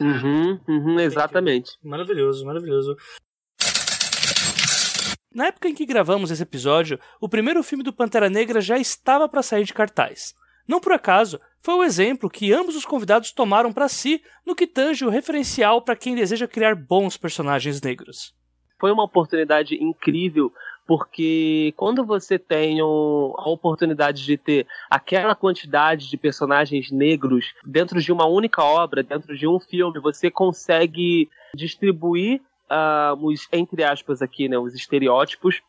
[0.00, 1.72] Uhum, uhum, exatamente.
[1.82, 2.96] Maravilhoso, maravilhoso.
[5.34, 9.28] Na época em que gravamos esse episódio, o primeiro filme do Pantera Negra já estava
[9.28, 10.34] para sair de cartaz.
[10.66, 14.66] Não por acaso, foi o exemplo que ambos os convidados tomaram para si no que
[14.66, 18.34] tange o referencial para quem deseja criar bons personagens negros.
[18.78, 20.52] Foi uma oportunidade incrível
[20.86, 28.12] porque quando você tem a oportunidade de ter aquela quantidade de personagens negros dentro de
[28.12, 34.48] uma única obra, dentro de um filme, você consegue distribuir uh, os, entre aspas aqui,
[34.48, 35.60] né, os estereótipos.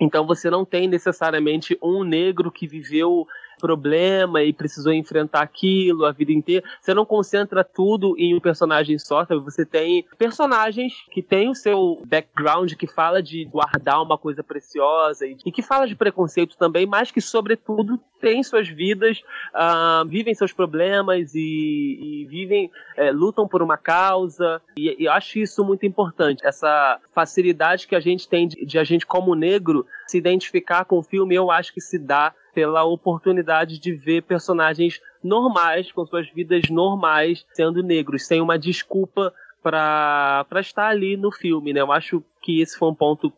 [0.00, 3.26] Então você não tem necessariamente um negro que viveu
[3.62, 6.66] problema e precisou enfrentar aquilo a vida inteira.
[6.80, 9.40] Você não concentra tudo em um personagem só, sabe?
[9.44, 15.24] Você tem personagens que têm o seu background, que fala de guardar uma coisa preciosa
[15.24, 19.22] e, que fala de preconceito também, mas que, sobretudo, têm suas vidas,
[19.54, 24.60] uh, vivem seus problemas e, e vivem, é, lutam por uma causa.
[24.76, 26.44] E, e, eu acho isso muito importante.
[26.44, 30.98] Essa facilidade que a gente tem de, de a gente, como negro, se identificar com
[30.98, 36.28] o filme, eu acho que se dá pela oportunidade de ver personagens normais, com suas
[36.30, 41.80] vidas normais, sendo negros, sem uma desculpa para estar ali no filme, né?
[41.80, 43.32] Eu acho que esse foi um ponto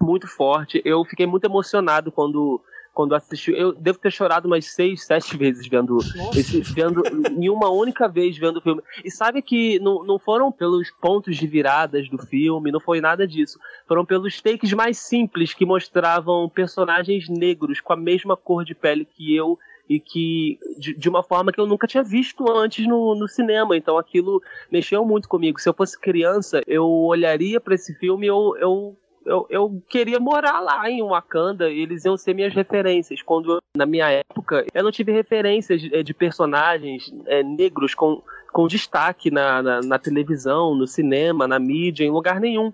[0.00, 0.80] muito forte.
[0.84, 2.60] Eu fiquei muito emocionado quando
[2.96, 3.52] quando assisti.
[3.52, 5.98] Eu devo ter chorado umas seis, sete vezes vendo
[6.34, 8.82] esse, vendo em uma única vez vendo o filme.
[9.04, 13.28] E sabe que não, não foram pelos pontos de viradas do filme, não foi nada
[13.28, 13.58] disso.
[13.86, 19.04] Foram pelos takes mais simples que mostravam personagens negros com a mesma cor de pele
[19.04, 23.14] que eu e que de, de, uma forma que eu nunca tinha visto antes no,
[23.14, 23.76] no cinema.
[23.76, 25.60] Então aquilo mexeu muito comigo.
[25.60, 30.20] Se eu fosse criança, eu olharia para esse filme e eu, eu eu, eu queria
[30.20, 33.20] morar lá em Wakanda e eles iam ser minhas referências.
[33.20, 38.68] Quando, na minha época, eu não tive referências de, de personagens é, negros com, com
[38.68, 42.72] destaque na, na, na televisão, no cinema, na mídia, em lugar nenhum.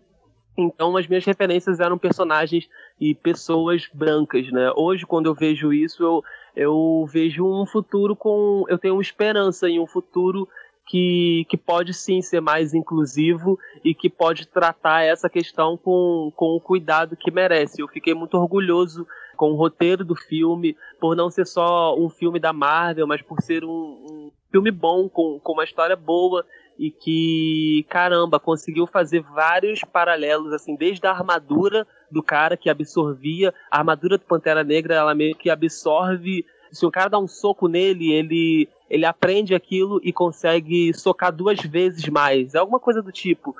[0.56, 2.68] Então, as minhas referências eram personagens
[3.00, 4.70] e pessoas brancas, né?
[4.76, 8.64] Hoje, quando eu vejo isso, eu, eu vejo um futuro com.
[8.68, 10.46] Eu tenho esperança em um futuro
[10.92, 16.54] que, que pode sim ser mais inclusivo e que pode tratar essa questão com, com
[16.54, 17.80] o cuidado que merece.
[17.80, 22.38] Eu fiquei muito orgulhoso com o roteiro do filme, por não ser só um filme
[22.38, 26.44] da Marvel, mas por ser um, um filme bom, com, com uma história boa
[26.78, 33.54] e que, caramba, conseguiu fazer vários paralelos, assim, desde a armadura do cara que absorvia,
[33.70, 37.68] a armadura do Pantera Negra, ela meio que absorve se o cara dá um soco
[37.68, 42.54] nele, ele, ele aprende aquilo e consegue socar duas vezes mais.
[42.54, 43.54] É alguma coisa do tipo.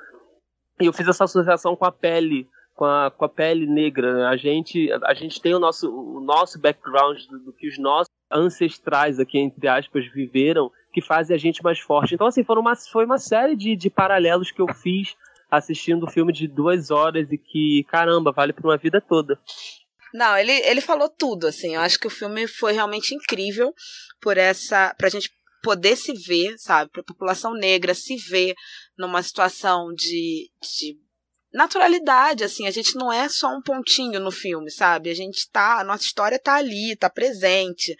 [0.81, 4.13] E eu fiz essa associação com a pele, com a, com a pele negra.
[4.15, 4.25] Né?
[4.25, 8.09] A gente, a gente tem o nosso, o nosso background do, do que os nossos
[8.31, 12.15] ancestrais aqui, entre aspas, viveram, que fazem a gente mais forte.
[12.15, 15.15] Então, assim, foram uma, foi uma série de, de paralelos que eu fiz
[15.51, 19.39] assistindo o um filme de duas horas e que, caramba, vale por uma vida toda.
[20.13, 21.75] Não, ele, ele falou tudo, assim.
[21.75, 23.73] Eu acho que o filme foi realmente incrível
[24.21, 24.93] por essa.
[24.97, 25.31] pra gente
[25.63, 26.91] poder se ver, sabe?
[26.91, 28.53] Pra população negra se ver
[28.97, 30.97] numa situação de, de
[31.51, 32.67] naturalidade, assim.
[32.67, 35.09] A gente não é só um pontinho no filme, sabe?
[35.09, 35.79] A gente tá.
[35.79, 37.95] A nossa história tá ali, tá presente,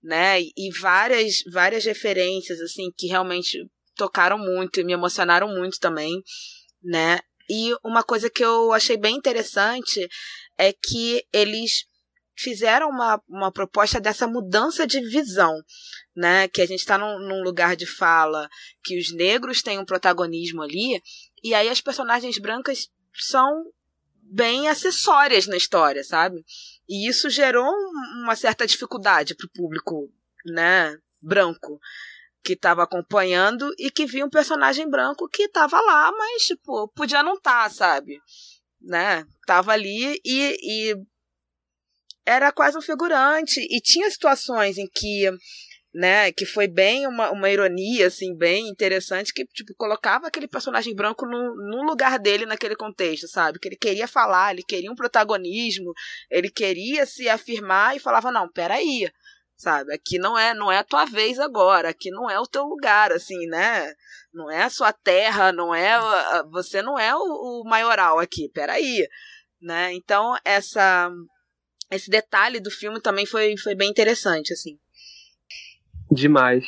[0.00, 0.40] né?
[0.40, 6.22] E várias, várias referências, assim, que realmente tocaram muito e me emocionaram muito também,
[6.80, 7.18] né?
[7.50, 10.06] E uma coisa que eu achei bem interessante
[10.58, 11.86] é que eles
[12.36, 15.60] fizeram uma, uma proposta dessa mudança de visão,
[16.14, 16.46] né?
[16.48, 18.48] Que a gente está num, num, lugar de fala
[18.84, 21.02] que os negros têm um protagonismo ali,
[21.42, 23.64] e aí as personagens brancas são
[24.22, 26.44] bem acessórias na história, sabe?
[26.88, 27.68] E isso gerou
[28.22, 30.08] uma certa dificuldade para o público,
[30.46, 30.96] né?
[31.20, 31.80] Branco
[32.42, 37.22] que estava acompanhando e que via um personagem branco que estava lá, mas tipo podia
[37.22, 38.22] não estar, tá, sabe?
[38.80, 39.24] Né?
[39.46, 40.94] Tava ali e, e
[42.26, 43.60] era quase um figurante.
[43.70, 45.30] E tinha situações em que
[45.94, 50.94] né, que foi bem uma, uma ironia, assim, bem interessante, que, tipo, colocava aquele personagem
[50.94, 53.58] branco no, no lugar dele naquele contexto, sabe?
[53.58, 55.92] Que ele queria falar, ele queria um protagonismo,
[56.30, 59.10] ele queria se afirmar e falava, não, peraí,
[59.58, 59.92] sabe?
[59.92, 63.10] Aqui não é, não é a tua vez agora, aqui não é o teu lugar,
[63.10, 63.92] assim, né?
[64.32, 65.98] Não é a sua terra, não é,
[66.50, 69.06] você não é o, o maioral aqui, peraí,
[69.60, 69.92] né?
[69.92, 71.10] Então, essa,
[71.90, 74.78] esse detalhe do filme também foi, foi bem interessante, assim.
[76.10, 76.64] Demais.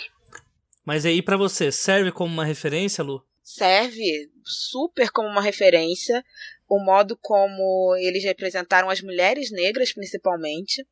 [0.85, 3.25] Mas aí, para você, serve como uma referência, Lu?
[3.43, 6.25] Serve super como uma referência.
[6.69, 10.85] O modo como eles representaram as mulheres negras, principalmente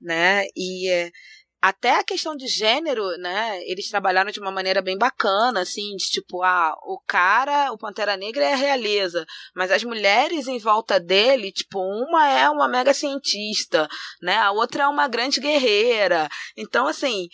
[0.00, 0.44] né?
[0.56, 1.10] E é,
[1.60, 3.60] até a questão de gênero, né?
[3.64, 8.16] Eles trabalharam de uma maneira bem bacana, assim, de tipo, ah, o cara, o Pantera
[8.16, 12.94] Negra é a realeza, mas as mulheres em volta dele, tipo, uma é uma mega
[12.94, 13.88] cientista,
[14.22, 14.36] né?
[14.38, 16.28] A outra é uma grande guerreira.
[16.56, 17.28] Então, assim,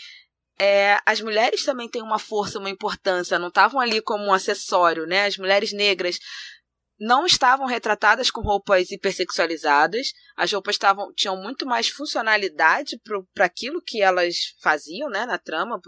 [0.59, 5.07] é, as mulheres também têm uma força, uma importância, não estavam ali como um acessório,
[5.07, 5.27] né?
[5.27, 6.19] As mulheres negras
[6.99, 10.13] não estavam retratadas com roupas hipersexualizadas.
[10.37, 13.01] As roupas estavam, tinham muito mais funcionalidade
[13.35, 15.81] para aquilo que elas faziam, né, na trama,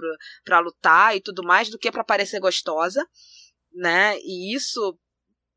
[0.45, 3.07] para lutar e tudo mais, do que para parecer gostosa,
[3.73, 4.19] né?
[4.19, 4.99] E isso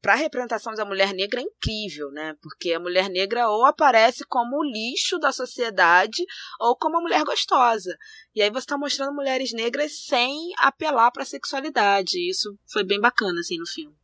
[0.01, 2.33] para a representação da mulher negra é incrível, né?
[2.41, 6.23] Porque a mulher negra ou aparece como o lixo da sociedade
[6.59, 7.97] ou como uma mulher gostosa.
[8.33, 12.17] E aí você está mostrando mulheres negras sem apelar para a sexualidade.
[12.29, 13.98] Isso foi bem bacana assim no filme.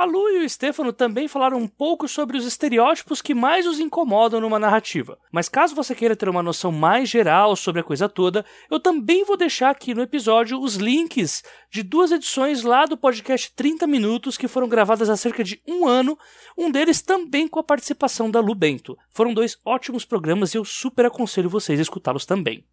[0.00, 3.78] A Lu e o Stefano também falaram um pouco sobre os estereótipos que mais os
[3.78, 5.18] incomodam numa narrativa.
[5.30, 9.26] Mas caso você queira ter uma noção mais geral sobre a coisa toda, eu também
[9.26, 14.38] vou deixar aqui no episódio os links de duas edições lá do podcast 30 Minutos
[14.38, 16.18] que foram gravadas há cerca de um ano,
[16.56, 18.96] um deles também com a participação da Lu Bento.
[19.10, 22.64] Foram dois ótimos programas e eu super aconselho vocês a escutá-los também.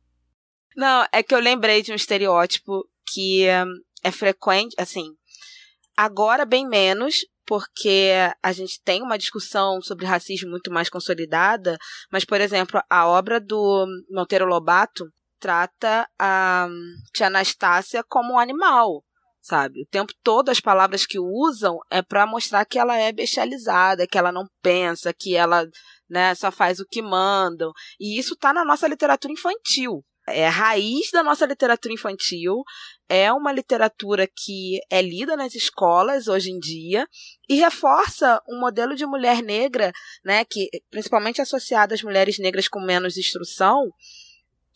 [0.77, 5.09] Não, é que eu lembrei de um estereótipo que hum, é frequente, assim,
[5.97, 8.11] Agora, bem menos, porque
[8.43, 11.75] a gente tem uma discussão sobre racismo muito mais consolidada,
[12.11, 15.05] mas, por exemplo, a obra do Monteiro Lobato
[15.39, 16.67] trata a
[17.15, 19.03] tia Anastácia como um animal,
[19.41, 19.81] sabe?
[19.81, 24.19] O tempo todo as palavras que usam é para mostrar que ela é bestializada, que
[24.19, 25.65] ela não pensa, que ela
[26.07, 27.71] né, só faz o que mandam.
[27.99, 32.63] E isso está na nossa literatura infantil é a raiz da nossa literatura infantil,
[33.09, 37.07] é uma literatura que é lida nas escolas hoje em dia
[37.49, 39.91] e reforça um modelo de mulher negra,
[40.23, 43.89] né, que principalmente associada às mulheres negras com menos instrução,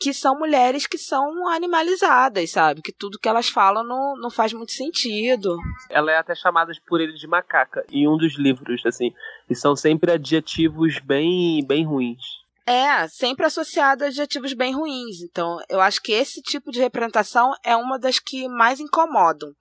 [0.02, 2.82] que são mulheres que são animalizadas, sabe?
[2.82, 5.56] Que tudo que elas falam não, não faz muito sentido.
[5.92, 9.14] Ela é até chamada por ele de macaca em um dos livros, assim.
[9.48, 12.41] E são sempre adjetivos bem, bem ruins.
[12.66, 15.22] É, sempre associado a adjetivos bem ruins.
[15.22, 19.52] Então, eu acho que esse tipo de representação é uma das que mais incomodam,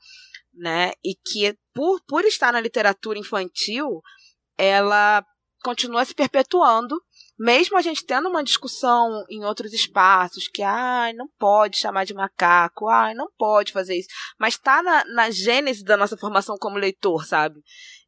[0.53, 0.93] né?
[1.05, 4.03] E que, por, por estar na literatura infantil,
[4.59, 5.25] ela
[5.63, 7.01] continua se perpetuando,
[7.39, 12.13] mesmo a gente tendo uma discussão em outros espaços, que, ai, não pode chamar de
[12.13, 14.09] macaco, ai, não pode fazer isso.
[14.39, 17.63] Mas está na, na gênese da nossa formação como leitor, sabe?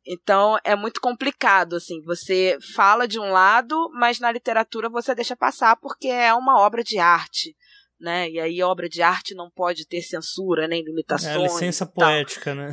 [0.07, 2.03] Então é muito complicado, assim.
[2.03, 6.83] Você fala de um lado, mas na literatura você deixa passar porque é uma obra
[6.83, 7.57] de arte.
[8.01, 8.29] Né?
[8.31, 11.37] E aí obra de arte não pode ter censura, nem limitações.
[11.37, 12.73] É licença poética, né?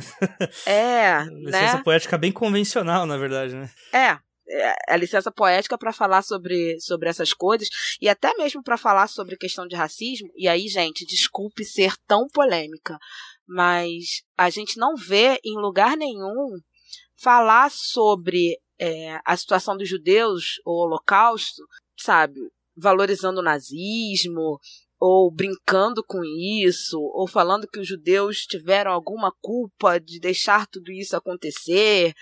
[0.66, 1.82] É, licença né?
[1.84, 3.70] poética bem convencional, na verdade, né?
[3.92, 7.68] É, é a licença poética para falar sobre, sobre essas coisas
[8.00, 10.28] e até mesmo para falar sobre questão de racismo.
[10.34, 12.98] E aí, gente, desculpe ser tão polêmica,
[13.46, 16.58] mas a gente não vê em lugar nenhum
[17.20, 21.62] falar sobre é, a situação dos judeus, o Holocausto,
[21.98, 22.40] sabe,
[22.76, 24.58] valorizando o nazismo,
[24.98, 30.92] ou brincando com isso, ou falando que os judeus tiveram alguma culpa de deixar tudo
[30.92, 32.12] isso acontecer,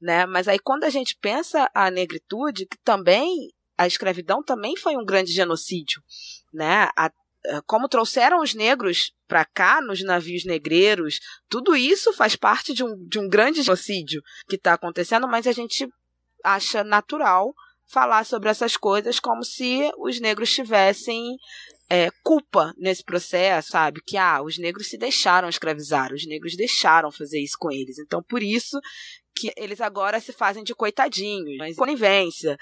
[0.00, 0.24] né?
[0.24, 5.04] Mas aí quando a gente pensa a negritude, que também a escravidão também foi um
[5.04, 6.00] grande genocídio,
[6.52, 6.88] né?
[6.96, 7.10] A,
[7.66, 13.06] como trouxeram os negros para cá nos navios negreiros, tudo isso faz parte de um,
[13.06, 15.88] de um grande genocídio que está acontecendo, mas a gente
[16.44, 17.52] acha natural
[17.90, 21.36] falar sobre essas coisas como se os negros tivessem
[21.90, 24.00] é, culpa nesse processo, sabe?
[24.06, 27.98] Que ah, os negros se deixaram escravizar, os negros deixaram fazer isso com eles.
[27.98, 28.78] Então, por isso
[29.34, 32.58] que eles agora se fazem de coitadinhos, mas conivência.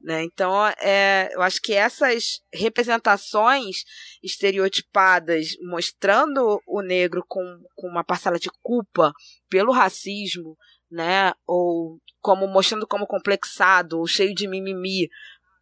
[0.00, 0.22] Né?
[0.22, 3.84] Então, é, eu acho que essas representações
[4.22, 7.42] estereotipadas mostrando o negro com,
[7.74, 9.12] com uma parcela de culpa
[9.50, 10.56] pelo racismo,
[10.90, 11.32] né?
[11.46, 15.08] ou como mostrando como complexado ou cheio de mimimi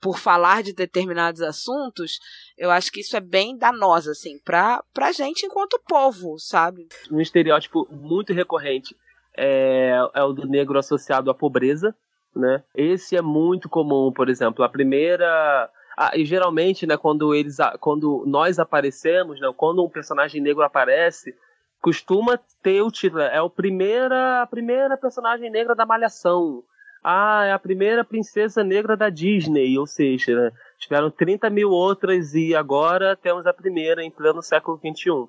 [0.00, 2.18] por falar de determinados assuntos,
[2.56, 6.86] eu acho que isso é bem danoso, assim, pra, pra gente enquanto povo, sabe?
[7.10, 8.94] Um estereótipo muito recorrente
[9.36, 11.94] é, é o do negro associado à pobreza,
[12.38, 12.62] né?
[12.74, 18.22] Esse é muito comum, por exemplo, a primeira ah, e geralmente, né, quando eles quando
[18.26, 21.34] nós aparecemos, né, quando um personagem negro aparece,
[21.80, 26.62] costuma ter o título, é o primeira a primeira personagem negra da malhação.
[27.02, 32.34] Ah, é a primeira princesa negra da Disney, ou seja, né, tiveram 30 mil outras
[32.34, 35.28] e agora temos a primeira em pleno século XXI.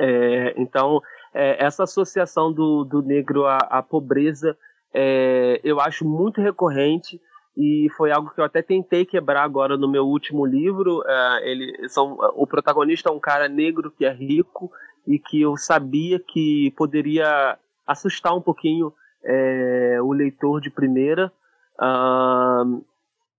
[0.00, 1.00] É, então,
[1.34, 4.56] é, essa associação do, do negro à, à pobreza
[4.94, 7.20] é, eu acho muito recorrente
[7.56, 11.02] e foi algo que eu até tentei quebrar agora no meu último livro.
[11.06, 14.70] É, ele, são, o protagonista é um cara negro que é rico
[15.06, 18.92] e que eu sabia que poderia assustar um pouquinho
[19.24, 21.32] é, o leitor de primeira.
[21.80, 22.84] Uh,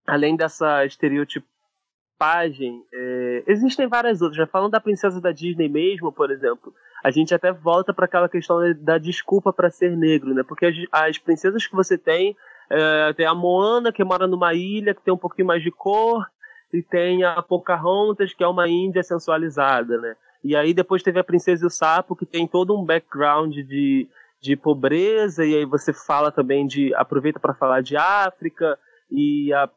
[0.05, 4.37] além dessa estereotipagem, é, existem várias outras.
[4.37, 6.73] Já falando da princesa da Disney mesmo, por exemplo,
[7.03, 10.43] a gente até volta para aquela questão da desculpa para ser negro, né?
[10.43, 12.35] Porque as, as princesas que você tem,
[12.69, 16.25] é, tem a Moana, que mora numa ilha, que tem um pouquinho mais de cor,
[16.73, 20.15] e tem a Pocahontas, que é uma índia sensualizada, né?
[20.43, 24.07] E aí depois teve a Princesa e o Sapo, que tem todo um background de,
[24.41, 26.93] de pobreza, e aí você fala também de.
[26.95, 28.77] aproveita para falar de África,
[29.11, 29.69] e a,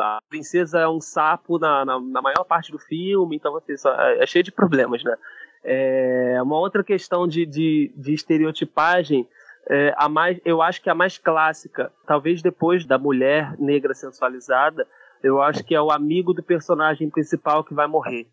[0.00, 4.22] a princesa é um sapo na, na, na, maior parte do filme, então só, é,
[4.22, 5.16] é cheio de problemas, né?
[5.64, 9.26] É, uma outra questão de, de, de estereotipagem,
[9.68, 14.86] é, a mais, eu acho que a mais clássica, talvez depois da mulher negra sensualizada,
[15.22, 18.28] eu acho que é o amigo do personagem principal que vai morrer.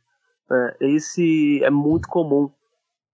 [0.52, 2.52] É, esse é muito comum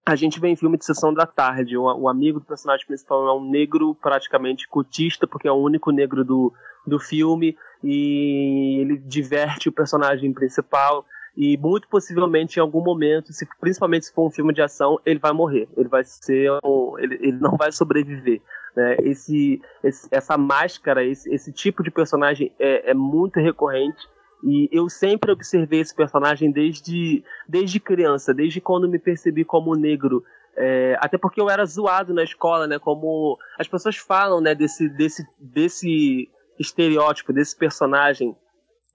[0.06, 3.28] a gente vê em filme de sessão da tarde, o, o, amigo do personagem principal
[3.28, 6.52] é um negro praticamente cotista, porque é o único negro do,
[6.86, 11.06] do filme, e ele diverte o personagem principal,
[11.38, 15.20] e muito possivelmente em algum momento, se, principalmente se for um filme de ação, ele
[15.20, 16.50] vai morrer, ele vai ser
[16.98, 18.42] ele, ele não vai sobreviver.
[18.76, 18.98] Né?
[19.04, 24.08] Esse, esse, essa máscara, esse, esse tipo de personagem é, é muito recorrente,
[24.44, 30.24] e eu sempre observei esse personagem desde, desde criança, desde quando me percebi como negro.
[30.56, 32.80] É, até porque eu era zoado na escola, né?
[32.80, 34.56] Como as pessoas falam, né?
[34.56, 36.30] Desse, desse, desse
[36.60, 38.36] estereótipo, desse personagem.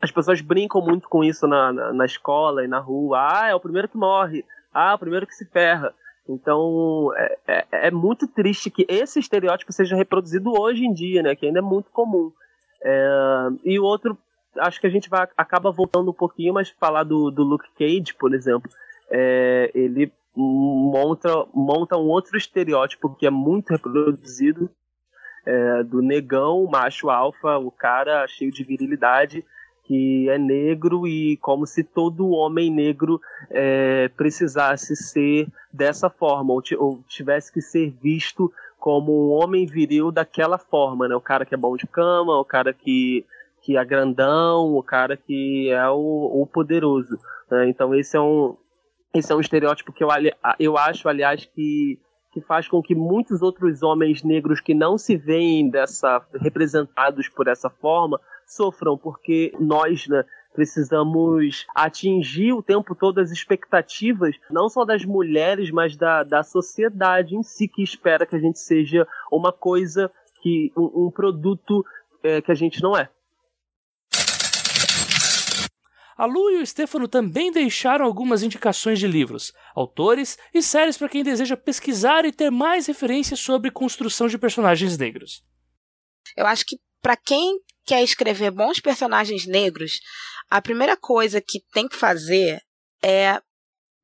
[0.01, 3.19] As pessoas brincam muito com isso na, na, na escola e na rua.
[3.19, 4.45] Ah, é o primeiro que morre.
[4.73, 5.95] Ah, é o primeiro que se ferra.
[6.29, 11.35] Então, é, é, é, muito triste que esse estereótipo seja reproduzido hoje em dia, né?
[11.35, 12.33] Que ainda é muito comum.
[12.83, 14.17] É, e o outro
[14.59, 18.15] acho que a gente vai acaba voltando um pouquinho, mas falar do, do Luke Cage,
[18.19, 18.71] por exemplo,
[19.11, 24.71] é, ele monta, monta um outro estereótipo que é muito reproduzido
[25.47, 29.45] é, do negão, macho alfa, o cara cheio de virilidade,
[29.85, 33.21] que é negro e como se todo homem negro
[33.51, 40.11] é, precisasse ser dessa forma, ou, ou, tivesse que ser visto como um homem viril
[40.11, 41.15] daquela forma, né?
[41.15, 43.25] O cara que é bom de cama, o cara que
[43.63, 47.19] que é grandão, o cara que é o, o poderoso.
[47.51, 47.67] Né?
[47.71, 48.55] Então esse é um
[49.15, 50.09] esse é um estereótipo que eu,
[50.59, 52.01] eu acho, aliás, que,
[52.35, 57.47] que faz com que muitos outros homens negros que não se veem dessa representados por
[57.47, 64.85] essa forma sofram, porque nós, né, precisamos atingir o tempo todo as expectativas, não só
[64.85, 69.53] das mulheres, mas da, da sociedade em si, que espera que a gente seja uma
[69.53, 70.11] coisa,
[70.43, 71.87] que um, um produto
[72.21, 73.09] é, que a gente não é.
[76.17, 81.09] A Lu e o Stefano também deixaram algumas indicações de livros, autores e séries para
[81.09, 85.43] quem deseja pesquisar e ter mais referências sobre construção de personagens negros.
[86.37, 90.01] Eu acho que para quem quer escrever bons personagens negros,
[90.49, 92.61] a primeira coisa que tem que fazer
[93.03, 93.41] é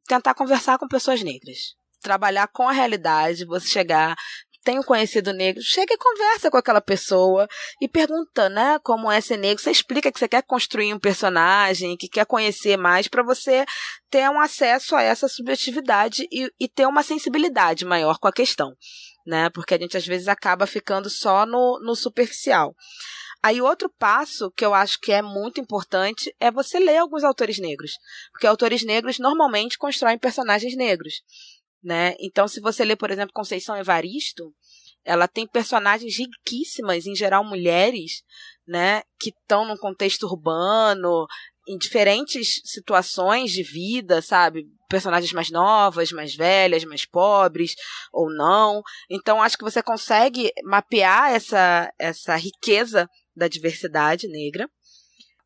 [0.06, 1.74] tentar conversar com pessoas negras.
[2.02, 4.16] Trabalhar com a realidade, você chegar,
[4.62, 7.48] tenho conhecido negro, chega e conversa com aquela pessoa
[7.80, 9.62] e pergunta, né, como é ser negro.
[9.62, 13.64] Você explica que você quer construir um personagem, que quer conhecer mais, para você
[14.10, 18.76] ter um acesso a essa subjetividade e, e ter uma sensibilidade maior com a questão,
[19.26, 19.48] né?
[19.50, 22.74] Porque a gente às vezes acaba ficando só no, no superficial.
[23.42, 27.58] Aí outro passo que eu acho que é muito importante é você ler alguns autores
[27.58, 27.92] negros,
[28.32, 31.22] porque autores negros normalmente constroem personagens negros
[31.82, 32.14] né?
[32.20, 34.52] Então, se você lê, por exemplo, Conceição Evaristo,
[35.04, 38.22] ela tem personagens riquíssimas, em geral mulheres,
[38.66, 41.26] né, que estão num contexto urbano,
[41.66, 44.66] em diferentes situações de vida, sabe?
[44.88, 47.74] Personagens mais novas, mais velhas, mais pobres
[48.12, 48.82] ou não.
[49.08, 54.68] Então acho que você consegue mapear essa essa riqueza da diversidade negra.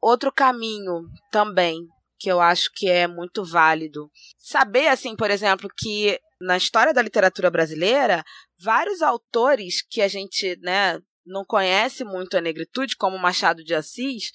[0.00, 1.86] Outro caminho também
[2.18, 4.10] que eu acho que é muito válido.
[4.38, 8.24] Saber, assim, por exemplo, que na história da literatura brasileira,
[8.58, 14.30] vários autores que a gente né, não conhece muito a negritude, como Machado de Assis,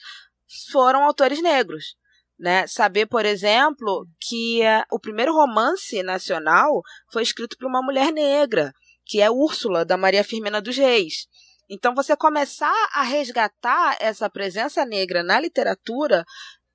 [0.72, 1.96] foram autores negros.
[2.38, 2.66] Né?
[2.68, 6.82] Saber, por exemplo, que uh, o primeiro romance nacional
[7.12, 8.74] foi escrito por uma mulher negra,
[9.06, 11.28] que é Úrsula, da Maria Firmina dos Reis.
[11.70, 16.26] Então, você começar a resgatar essa presença negra na literatura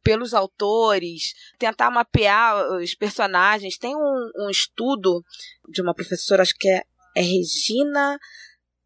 [0.04, 3.78] pelos autores, tentar mapear os personagens.
[3.78, 5.24] Tem um, um estudo
[5.68, 6.82] de uma professora, acho que é,
[7.16, 8.18] é Regina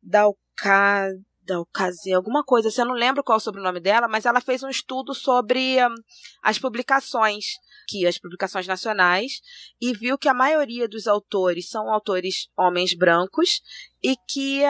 [0.01, 1.11] Dalca,
[1.43, 4.62] Dalcazi, alguma coisa, assim, eu não lembro qual é o sobrenome dela, mas ela fez
[4.62, 5.95] um estudo sobre um,
[6.43, 7.47] as publicações,
[7.89, 9.41] que as publicações nacionais,
[9.81, 13.61] e viu que a maioria dos autores são autores homens brancos
[14.03, 14.62] e que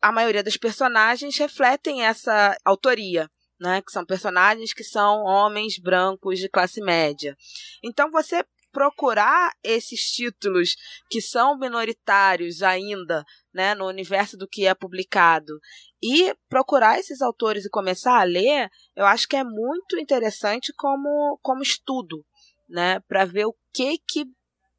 [0.00, 3.28] a maioria dos personagens refletem essa autoria
[3.60, 3.82] né?
[3.82, 7.36] Que são personagens que são homens brancos de classe média.
[7.82, 10.76] Então você procurar esses títulos
[11.10, 15.58] que são minoritários ainda, né, no universo do que é publicado
[16.02, 21.38] e procurar esses autores e começar a ler, eu acho que é muito interessante como
[21.42, 22.24] como estudo,
[22.68, 24.24] né, para ver o que que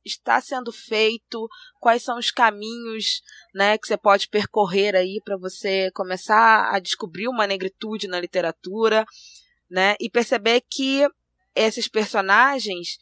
[0.05, 1.47] está sendo feito,
[1.79, 3.21] quais são os caminhos,
[3.53, 9.05] né, que você pode percorrer aí para você começar a descobrir uma negritude na literatura,
[9.69, 11.07] né, e perceber que
[11.55, 12.97] esses personagens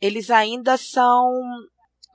[0.00, 1.30] eles ainda são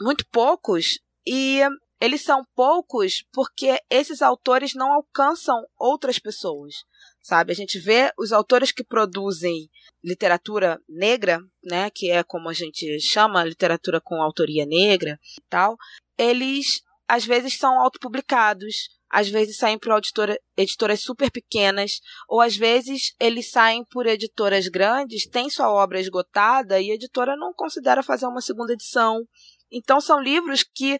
[0.02, 1.62] muito poucos e
[2.00, 6.86] eles são poucos porque esses autores não alcançam outras pessoas,
[7.22, 7.52] sabe?
[7.52, 9.70] A gente vê os autores que produzem
[10.04, 15.78] literatura negra, né, que é como a gente chama literatura com autoria negra e tal,
[16.18, 22.56] eles às vezes são autopublicados, às vezes saem por editora, editoras super pequenas, ou às
[22.56, 28.04] vezes eles saem por editoras grandes, têm sua obra esgotada e a editora não considera
[28.04, 29.26] fazer uma segunda edição.
[29.72, 30.98] Então são livros que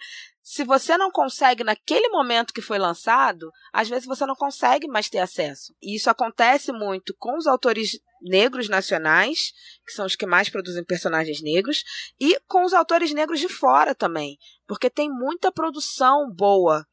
[0.52, 5.08] se você não consegue naquele momento que foi lançado, às vezes você não consegue mais
[5.08, 5.76] ter acesso.
[5.80, 9.54] E isso acontece muito com os autores negros nacionais,
[9.86, 11.84] que são os que mais produzem personagens negros,
[12.20, 16.84] e com os autores negros de fora também, porque tem muita produção boa,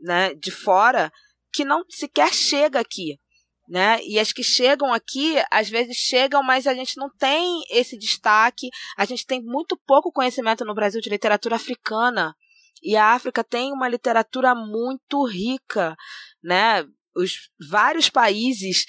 [0.00, 1.12] né, de fora
[1.52, 3.20] que não sequer chega aqui.
[3.68, 4.00] Né?
[4.02, 8.68] E as que chegam aqui, às vezes chegam, mas a gente não tem esse destaque.
[8.94, 12.34] A gente tem muito pouco conhecimento no Brasil de literatura africana.
[12.84, 15.96] E a África tem uma literatura muito rica,
[16.42, 16.84] né?
[17.16, 18.84] Os vários países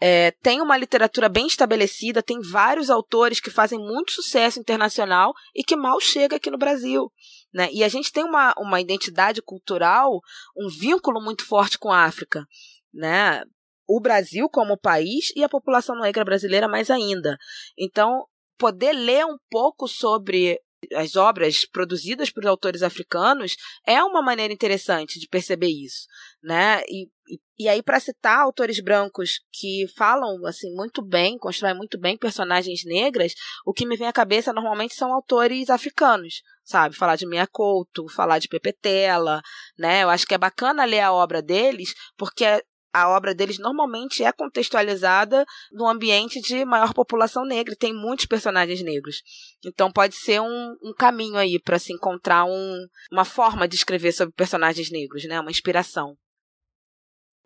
[0.00, 5.62] é, têm uma literatura bem estabelecida, tem vários autores que fazem muito sucesso internacional e
[5.62, 7.12] que mal chega aqui no Brasil.
[7.52, 7.68] Né?
[7.72, 10.20] E a gente tem uma, uma identidade cultural,
[10.56, 12.44] um vínculo muito forte com a África.
[12.92, 13.42] Né?
[13.86, 17.38] O Brasil como país e a população negra brasileira mais ainda.
[17.78, 18.26] Então,
[18.58, 20.60] poder ler um pouco sobre
[20.94, 23.56] as obras produzidas por autores africanos
[23.86, 26.06] é uma maneira interessante de perceber isso,
[26.42, 26.82] né?
[26.88, 31.98] E, e, e aí para citar autores brancos que falam assim muito bem, constroem muito
[31.98, 36.96] bem personagens negras, o que me vem à cabeça normalmente são autores africanos, sabe?
[36.96, 39.42] Falar de Mia Couto, falar de Pepetela,
[39.78, 40.02] né?
[40.02, 42.44] Eu acho que é bacana ler a obra deles porque
[42.94, 48.24] a obra deles normalmente é contextualizada no ambiente de maior população negra, e tem muitos
[48.24, 49.16] personagens negros.
[49.66, 54.12] Então pode ser um, um caminho aí para se encontrar um, uma forma de escrever
[54.12, 55.40] sobre personagens negros, né?
[55.40, 56.16] Uma inspiração.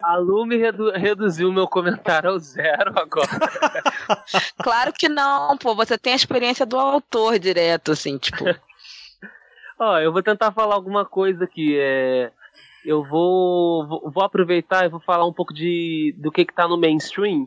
[0.00, 3.28] A Lume redu reduziu meu comentário ao zero agora.
[4.62, 5.74] claro que não, pô.
[5.74, 8.44] Você tem a experiência do autor direto, assim, tipo.
[9.80, 11.76] Ó, eu vou tentar falar alguma coisa aqui.
[11.76, 12.30] É
[12.88, 17.46] eu vou, vou, aproveitar e vou falar um pouco de, do que está no mainstream,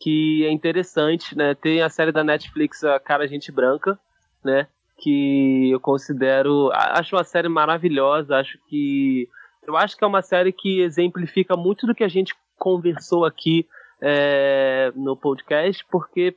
[0.00, 1.54] que é interessante, né?
[1.54, 3.98] Tem a série da Netflix, A Cara Gente Branca,
[4.42, 4.66] né?
[4.96, 6.70] Que eu considero.
[6.72, 9.28] Acho uma série maravilhosa, acho que.
[9.62, 13.68] Eu acho que é uma série que exemplifica muito do que a gente conversou aqui
[14.00, 16.34] é, no podcast, porque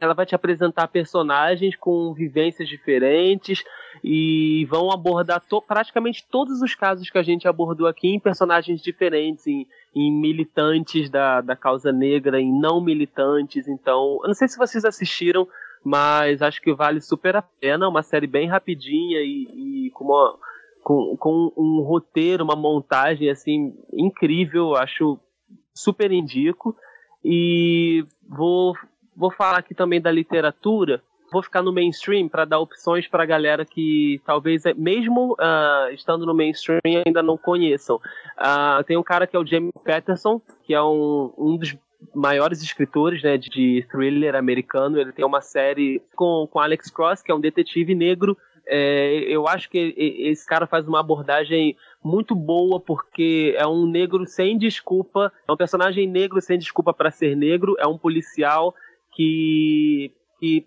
[0.00, 3.62] ela vai te apresentar personagens com vivências diferentes
[4.02, 8.80] e vão abordar to praticamente todos os casos que a gente abordou aqui em personagens
[8.80, 13.68] diferentes, em, em militantes da, da causa negra, em não militantes.
[13.68, 15.46] Então, eu não sei se vocês assistiram,
[15.84, 17.88] mas acho que vale super a pena.
[17.88, 20.38] Uma série bem rapidinha e, e com, uma,
[20.82, 24.74] com, com um roteiro, uma montagem assim incrível.
[24.74, 25.18] Acho
[25.74, 26.76] super indico.
[27.24, 28.74] E vou
[29.16, 31.02] Vou falar aqui também da literatura.
[31.32, 35.92] Vou ficar no mainstream para dar opções para a galera que talvez, é, mesmo uh,
[35.92, 37.96] estando no mainstream, ainda não conheçam.
[37.96, 41.74] Uh, tem um cara que é o Jamie Patterson, que é um, um dos
[42.14, 44.98] maiores escritores né, de thriller americano.
[44.98, 48.36] Ele tem uma série com, com Alex Cross, que é um detetive negro.
[48.66, 54.26] É, eu acho que esse cara faz uma abordagem muito boa porque é um negro
[54.26, 58.74] sem desculpa, é um personagem negro sem desculpa para ser negro, é um policial
[59.14, 60.66] que, que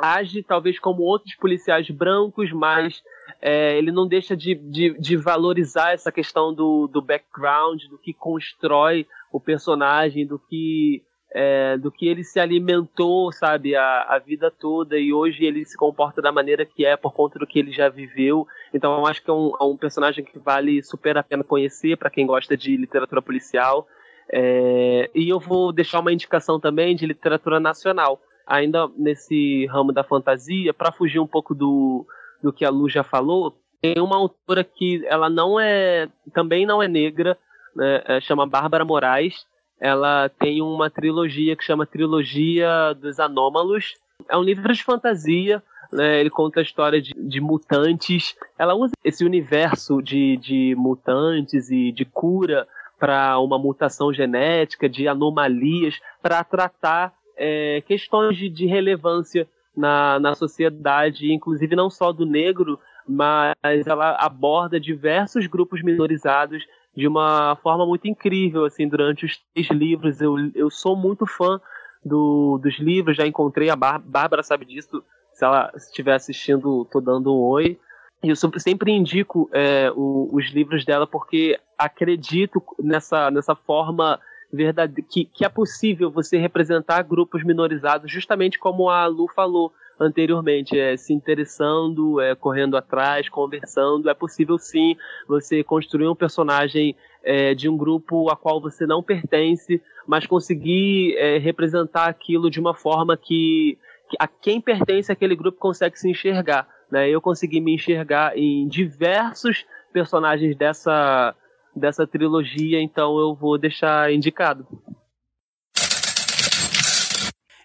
[0.00, 3.02] age talvez como outros policiais brancos, mas
[3.40, 8.12] é, ele não deixa de, de, de, valorizar essa questão do, do background, do que
[8.12, 14.50] constrói o personagem, do que é, do que ele se alimentou, sabe, a, a vida
[14.50, 17.70] toda e hoje ele se comporta da maneira que é por conta do que ele
[17.70, 18.46] já viveu.
[18.72, 21.96] Então eu acho que é um, é um personagem que vale super a pena conhecer
[21.96, 23.86] para quem gosta de literatura policial.
[24.30, 30.02] É, e eu vou deixar uma indicação também de literatura nacional, ainda nesse ramo da
[30.02, 32.06] fantasia, para fugir um pouco do,
[32.42, 33.54] do que a Lu já falou.
[33.80, 37.36] Tem uma autora que ela não é, também não é negra,
[37.76, 39.46] né, é, chama Bárbara Moraes.
[39.78, 43.94] Ela tem uma trilogia que chama Trilogia dos Anômalos.
[44.28, 48.34] É um livro de fantasia, né, ele conta a história de, de, mutantes.
[48.58, 52.66] Ela usa esse universo de, de mutantes e de cura
[52.98, 60.34] para uma mutação genética, de anomalias, para tratar é, questões de, de relevância na, na
[60.34, 62.78] sociedade, inclusive não só do negro,
[63.08, 69.70] mas ela aborda diversos grupos minorizados de uma forma muito incrível, assim, durante os três
[69.70, 70.20] livros.
[70.20, 71.60] Eu, eu sou muito fã
[72.04, 77.32] do, dos livros, já encontrei a Bárbara, sabe disso, se ela estiver assistindo, tô dando
[77.32, 77.78] um oi.
[78.20, 84.18] E eu sempre indico é, o, os livros dela porque acredito nessa, nessa forma
[84.52, 90.78] verdade que, que é possível você representar grupos minorizados, justamente como a Lu falou anteriormente,
[90.78, 94.08] é, se interessando, é, correndo atrás, conversando.
[94.08, 94.96] É possível sim
[95.26, 101.16] você construir um personagem é, de um grupo a qual você não pertence, mas conseguir
[101.16, 103.76] é, representar aquilo de uma forma que,
[104.08, 106.68] que a quem pertence àquele grupo consegue se enxergar.
[106.90, 107.10] Né?
[107.10, 111.34] Eu consegui me enxergar em diversos personagens dessa,
[111.78, 114.66] dessa trilogia, então eu vou deixar indicado.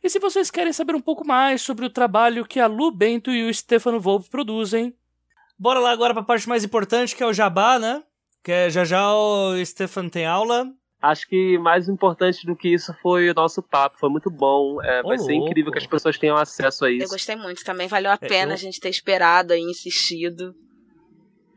[0.03, 3.31] E se vocês querem saber um pouco mais sobre o trabalho que a Lu Bento
[3.31, 4.93] e o Stefano Volpe produzem,
[5.57, 8.03] bora lá agora para a parte mais importante, que é o jabá, né?
[8.43, 10.69] Que é já já o Stefano tem aula.
[11.01, 13.97] Acho que mais importante do que isso foi o nosso papo.
[13.97, 14.81] Foi muito bom.
[14.81, 15.23] É, vai louco.
[15.23, 17.05] ser incrível que as pessoas tenham acesso a isso.
[17.05, 17.87] Eu gostei muito também.
[17.87, 18.53] Valeu a pena é, eu...
[18.53, 20.55] a gente ter esperado e insistido.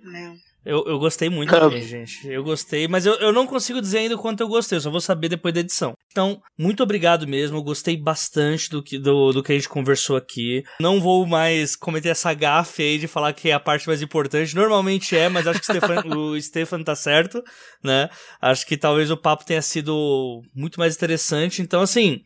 [0.02, 0.36] Né?
[0.66, 2.26] Eu, eu gostei muito também, gente.
[2.28, 4.90] Eu gostei, mas eu, eu não consigo dizer ainda o quanto eu gostei, eu só
[4.90, 5.94] vou saber depois da edição.
[6.10, 10.16] Então, muito obrigado mesmo, eu gostei bastante do que, do, do que a gente conversou
[10.16, 10.64] aqui.
[10.80, 14.56] Não vou mais cometer essa gafe aí de falar que é a parte mais importante.
[14.56, 17.44] Normalmente é, mas acho que o Stefan, o Stefan tá certo,
[17.84, 18.10] né?
[18.42, 21.62] Acho que talvez o papo tenha sido muito mais interessante.
[21.62, 22.22] Então, assim,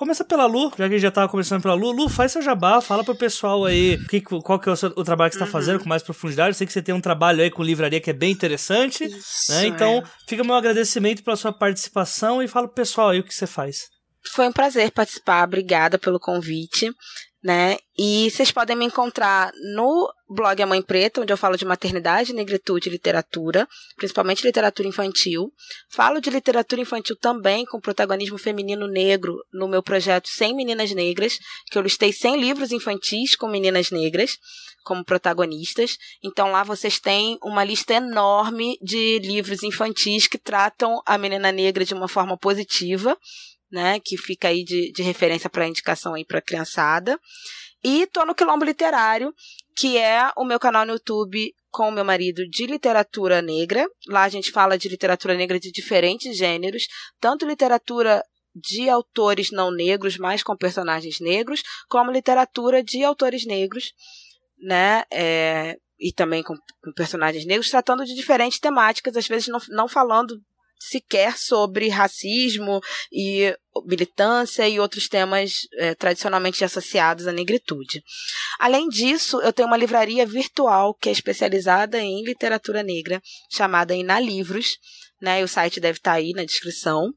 [0.00, 1.92] Começa pela Lu, já que já tava começando pela Lu.
[1.92, 5.04] Lu, faz seu jabá, fala pro pessoal aí que, qual que é o, seu, o
[5.04, 5.52] trabalho que você tá uhum.
[5.52, 6.48] fazendo com mais profundidade.
[6.48, 9.04] Eu sei que você tem um trabalho aí com livraria que é bem interessante.
[9.04, 9.66] Isso, né?
[9.66, 10.02] Então, é.
[10.26, 13.90] fica meu agradecimento pela sua participação e fala pro pessoal aí o que você faz.
[14.24, 16.90] Foi um prazer participar, obrigada pelo convite
[17.42, 17.78] né?
[17.96, 22.32] E vocês podem me encontrar no blog A Mãe Preta, onde eu falo de maternidade,
[22.32, 23.66] negritude e literatura,
[23.96, 25.52] principalmente literatura infantil.
[25.88, 31.38] Falo de literatura infantil também com protagonismo feminino negro no meu projeto 100 Meninas Negras,
[31.70, 34.38] que eu listei 100 livros infantis com meninas negras
[34.84, 35.96] como protagonistas.
[36.22, 41.84] Então lá vocês têm uma lista enorme de livros infantis que tratam a menina negra
[41.84, 43.16] de uma forma positiva
[43.70, 44.00] né?
[44.00, 47.18] Que fica aí de, de referência para indicação aí para criançada.
[47.82, 49.34] E tô no Quilombo Literário,
[49.76, 53.88] que é o meu canal no YouTube com o meu marido de literatura negra.
[54.08, 56.86] Lá a gente fala de literatura negra de diferentes gêneros,
[57.20, 58.22] tanto literatura
[58.54, 63.92] de autores não negros, mas com personagens negros, como literatura de autores negros,
[64.58, 65.04] né?
[65.10, 69.86] É, e também com, com, personagens negros, tratando de diferentes temáticas, às vezes não, não
[69.86, 70.42] falando
[70.80, 72.80] sequer sobre racismo
[73.12, 73.54] e
[73.84, 78.02] militância e outros temas é, tradicionalmente associados à negritude.
[78.58, 84.18] Além disso, eu tenho uma livraria virtual que é especializada em literatura negra, chamada Ina
[84.18, 84.78] Livros,
[85.20, 85.44] né?
[85.44, 87.12] o site deve estar aí na descrição.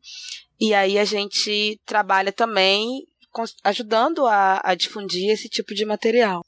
[0.59, 3.07] E aí a gente trabalha também
[3.63, 6.43] ajudando a, a difundir esse tipo de material.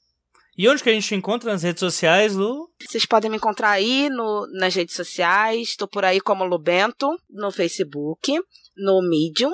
[0.57, 2.69] E onde que a gente encontra nas redes sociais, Lu?
[2.81, 5.69] Vocês podem me encontrar aí no, nas redes sociais.
[5.69, 8.39] Estou por aí como Lubento, no Facebook,
[8.77, 9.51] no Medium.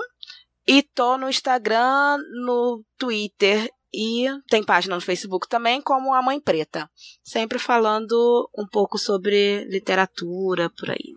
[0.67, 6.39] E tô no Instagram, no Twitter e tem página no Facebook também, como A Mãe
[6.39, 6.89] Preta.
[7.23, 11.15] Sempre falando um pouco sobre literatura por aí.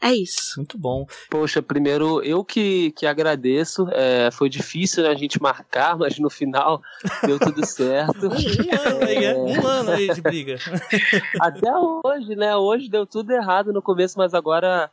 [0.00, 0.58] É isso.
[0.58, 1.06] Muito bom.
[1.30, 3.88] Poxa, primeiro eu que, que agradeço.
[3.92, 6.82] É, foi difícil né, a gente marcar, mas no final
[7.26, 8.26] deu tudo certo.
[8.26, 9.34] um, ano aí, é.
[9.34, 10.56] um ano aí de briga.
[11.40, 12.54] Até hoje, né?
[12.56, 14.90] Hoje deu tudo errado no começo, mas agora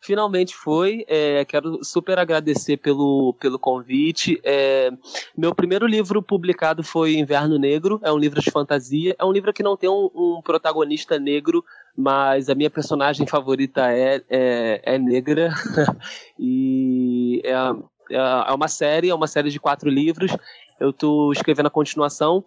[0.00, 1.04] finalmente foi.
[1.08, 4.40] É, quero super agradecer pelo, pelo convite.
[4.42, 4.90] É,
[5.36, 9.14] meu primeiro livro publicado foi Inverno Negro, é um livro de fantasia.
[9.18, 11.64] É um livro que não tem um, um protagonista negro
[11.98, 15.52] mas a minha personagem favorita é, é, é negra
[16.38, 20.30] e é, é, é, uma série, é uma série de quatro livros.
[20.78, 22.44] Eu estou escrevendo a continuação.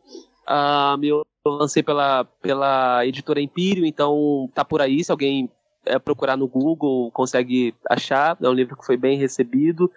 [0.47, 5.03] Uh, eu lancei pela, pela editora Empírio, então tá por aí.
[5.03, 5.49] Se alguém
[5.85, 8.37] é, procurar no Google, consegue achar.
[8.41, 9.91] É um livro que foi bem recebido.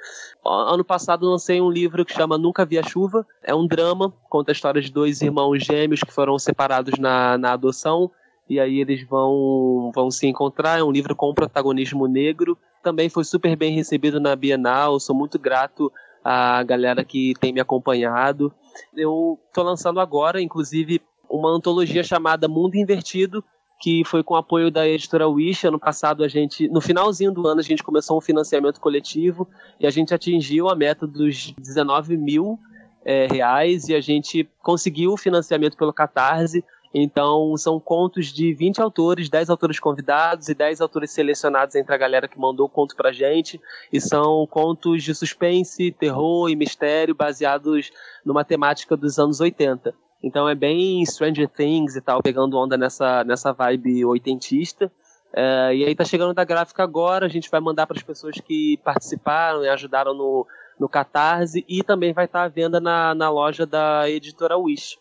[0.44, 3.24] Ano passado lancei um livro que chama Nunca Vi a Chuva.
[3.40, 7.52] É um drama, conta a história de dois irmãos gêmeos que foram separados na, na
[7.52, 8.10] adoção
[8.48, 10.78] e aí eles vão, vão se encontrar.
[10.78, 12.58] É um livro com um protagonismo negro.
[12.82, 15.00] Também foi super bem recebido na Bienal.
[15.00, 15.90] Sou muito grato
[16.22, 18.52] à galera que tem me acompanhado.
[18.94, 23.42] Eu estou lançando agora, inclusive, uma antologia chamada Mundo Invertido,
[23.80, 25.66] que foi com apoio da editora Wish.
[25.66, 29.48] Ano passado, a gente, no finalzinho do ano, a gente começou um financiamento coletivo
[29.80, 32.58] e a gente atingiu a meta dos 19 mil
[33.04, 36.64] é, reais e a gente conseguiu o financiamento pelo Catarse.
[36.96, 41.98] Então, são contos de 20 autores, 10 autores convidados e 10 autores selecionados entre a
[41.98, 43.60] galera que mandou o conto pra gente.
[43.92, 47.90] E são contos de suspense, terror e mistério baseados
[48.24, 49.92] numa temática dos anos 80.
[50.22, 54.90] Então é bem Stranger Things e tal, pegando onda nessa, nessa vibe oitentista.
[55.36, 58.36] É, e aí tá chegando da gráfica agora, a gente vai mandar para as pessoas
[58.38, 60.46] que participaram e ajudaram no,
[60.78, 64.96] no Catarse e também vai estar tá à venda na, na loja da editora Wish.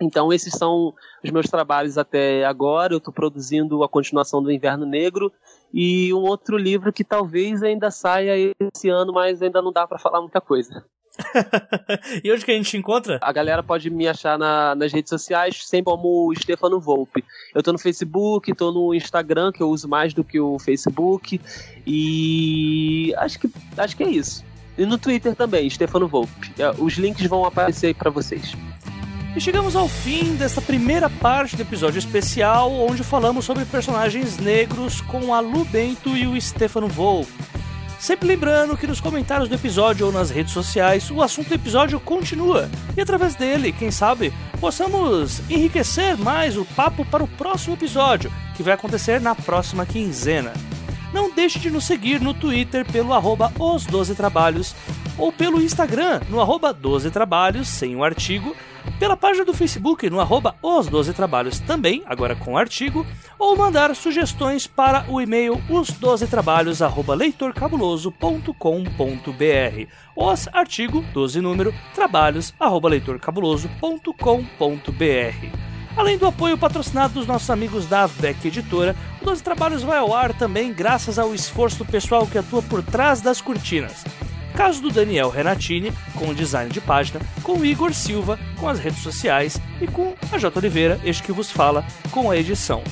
[0.00, 0.94] Então, esses são
[1.24, 2.92] os meus trabalhos até agora.
[2.92, 5.32] Eu estou produzindo a continuação do Inverno Negro
[5.72, 9.98] e um outro livro que talvez ainda saia esse ano, mas ainda não dá para
[9.98, 10.84] falar muita coisa.
[12.22, 13.18] e onde que a gente encontra?
[13.22, 17.24] A galera pode me achar na, nas redes sociais, sempre como Stefano Volpe.
[17.54, 21.40] Eu tô no Facebook, tô no Instagram, que eu uso mais do que o Facebook.
[21.86, 24.44] E acho que, acho que é isso.
[24.76, 26.52] E no Twitter também, Stefano Volpe.
[26.58, 28.52] É, os links vão aparecer aí pra vocês.
[29.36, 35.02] E chegamos ao fim desta primeira parte do episódio especial, onde falamos sobre personagens negros
[35.02, 37.30] com a Lu Bento e o Stefano Volpe.
[38.00, 42.00] Sempre lembrando que nos comentários do episódio ou nas redes sociais, o assunto do episódio
[42.00, 42.70] continua.
[42.96, 48.62] E através dele, quem sabe, possamos enriquecer mais o papo para o próximo episódio, que
[48.62, 50.54] vai acontecer na próxima quinzena.
[51.16, 54.76] Não deixe de nos seguir no Twitter pelo arroba os 12 trabalhos
[55.16, 58.54] ou pelo Instagram no arroba 12 trabalhos sem o artigo
[58.98, 63.06] pela página do Facebook no arroba os 12 trabalhos também, agora com artigo,
[63.38, 71.72] ou mandar sugestões para o e-mail os 12 trabalhos arroba leitorcabuloso.com.br os artigo 12 número
[71.94, 75.65] trabalhos arroba leitorcabuloso.com.br
[75.96, 80.14] Além do apoio patrocinado dos nossos amigos da VEC Editora, o 12 Trabalhos vai ao
[80.14, 84.04] ar também graças ao esforço do pessoal que atua por trás das cortinas.
[84.54, 88.78] Caso do Daniel Renatini, com o design de página, com o Igor Silva, com as
[88.78, 90.58] redes sociais e com a J.
[90.58, 92.82] Oliveira, este que vos fala, com a edição.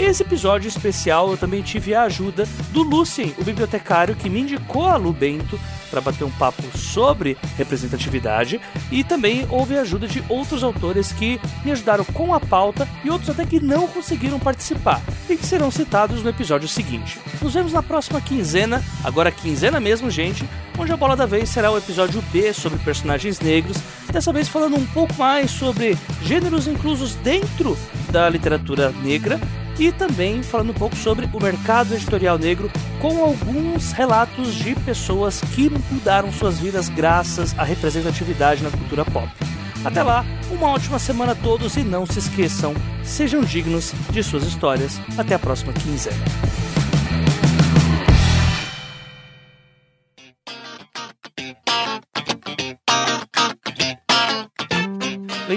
[0.00, 4.86] Esse episódio especial eu também tive a ajuda do Lucien, o bibliotecário que me indicou
[4.86, 8.58] a Lu Bento para bater um papo sobre representatividade
[8.90, 13.10] e também houve a ajuda de outros autores que me ajudaram com a pauta e
[13.10, 17.20] outros até que não conseguiram participar e que serão citados no episódio seguinte.
[17.42, 20.48] Nos vemos na próxima quinzena, agora quinzena mesmo, gente,
[20.78, 23.76] onde a bola da vez será o episódio B sobre personagens negros,
[24.10, 27.76] dessa vez falando um pouco mais sobre gêneros inclusos dentro
[28.10, 29.38] da literatura negra
[29.78, 35.40] e também falando um pouco sobre o mercado editorial negro com alguns relatos de pessoas
[35.54, 39.28] que mudaram suas vidas graças à representatividade na cultura pop.
[39.84, 44.44] Até lá, uma ótima semana a todos e não se esqueçam, sejam dignos de suas
[44.44, 45.00] histórias.
[45.16, 46.79] Até a próxima quinzena.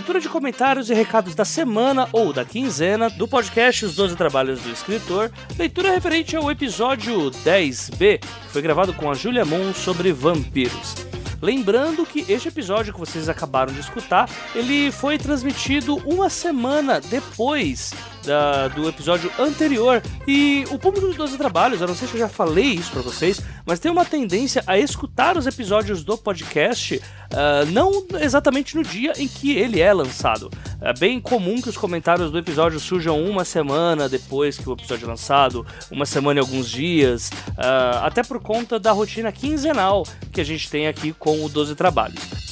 [0.03, 4.59] Leitura de comentários e recados da semana ou da quinzena do podcast Os 12 Trabalhos
[4.59, 10.11] do Escritor, leitura referente ao episódio 10B, que foi gravado com a Julia Moon sobre
[10.11, 10.93] vampiros.
[11.41, 17.93] Lembrando que este episódio que vocês acabaram de escutar, ele foi transmitido uma semana depois
[18.25, 20.01] da, do episódio anterior.
[20.27, 23.01] E o público dos 12 trabalhos, eu não sei se eu já falei isso para
[23.01, 28.83] vocês, mas tem uma tendência a escutar os episódios do podcast uh, não exatamente no
[28.83, 30.49] dia em que ele é lançado.
[30.81, 35.05] É bem comum que os comentários do episódio surjam uma semana depois que o episódio
[35.05, 40.41] é lançado, uma semana e alguns dias, uh, até por conta da rotina quinzenal que
[40.41, 42.42] a gente tem aqui com o 12 Trabalhos.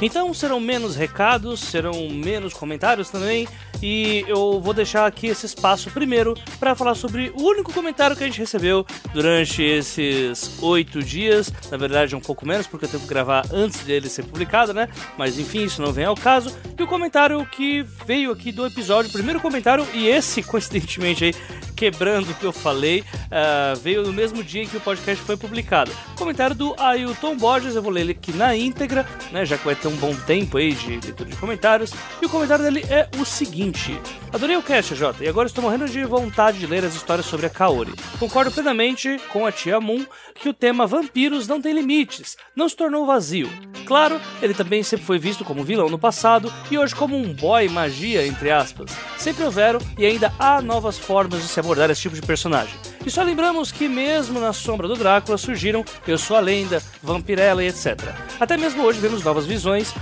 [0.00, 3.48] Então serão menos recados, serão menos comentários também,
[3.82, 8.22] e eu vou deixar aqui esse espaço primeiro para falar sobre o único comentário que
[8.22, 11.52] a gente recebeu durante esses oito dias.
[11.70, 14.88] Na verdade, um pouco menos, porque eu tenho que gravar antes dele ser publicado, né?
[15.16, 16.56] Mas enfim, isso não vem ao caso.
[16.78, 21.34] E o comentário que veio aqui do episódio, o primeiro comentário, e esse, coincidentemente aí,
[21.76, 25.92] quebrando o que eu falei, uh, veio no mesmo dia que o podcast foi publicado.
[26.16, 29.74] Comentário do Ailton Borges, eu vou ler ele aqui na íntegra, né, já que vai
[29.74, 31.92] ter um bom tempo aí de leitura de comentários.
[32.20, 34.00] E o comentário dele é o seguinte:
[34.32, 37.46] Adorei o cast, Jota, e agora estou morrendo de vontade de ler as histórias sobre
[37.46, 37.92] a Kaori.
[38.18, 40.04] Concordo plenamente com a tia Moon
[40.34, 43.50] que o tema vampiros não tem limites, não se tornou vazio.
[43.86, 47.68] Claro, ele também sempre foi visto como vilão no passado e hoje como um boy
[47.68, 48.90] magia, entre aspas.
[49.16, 52.74] Sempre houveram e ainda há novas formas de se abordar esse tipo de personagem.
[53.04, 57.62] E só lembramos que mesmo na sombra do Drácula surgiram Eu Sou a Lenda, Vampirella
[57.62, 57.96] e etc.
[58.40, 59.92] Até mesmo hoje vemos novas visões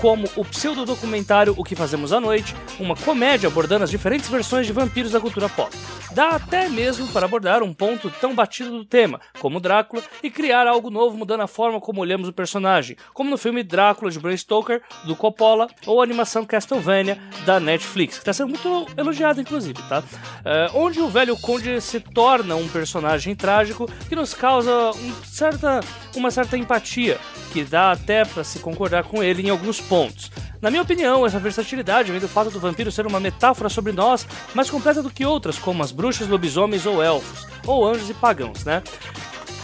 [0.00, 4.72] como o pseudodocumentário O que Fazemos à Noite, uma comédia abordando as diferentes versões de
[4.72, 5.70] vampiros da cultura pop.
[6.12, 10.66] Dá até mesmo para abordar um ponto tão batido do tema, como Drácula, e criar
[10.66, 14.36] algo novo mudando a forma como olhamos o personagem, como no filme Drácula de Bram
[14.36, 19.80] Stoker, do Coppola, ou a animação Castlevania da Netflix, que está sendo muito elogiada, inclusive,
[19.88, 20.00] tá?
[20.00, 25.80] Uh, onde o velho conde se torna um personagem trágico que nos causa um certa,
[26.16, 27.18] uma certa empatia,
[27.52, 30.30] que dá até para se concordar com ele em alguns pontos.
[30.62, 34.24] Na minha opinião, essa versatilidade vem do fato do vampiro ser uma metáfora sobre nós,
[34.54, 38.64] mais completa do que outras, como as bruxas, lobisomens ou elfos, ou anjos e pagãos,
[38.64, 38.84] né?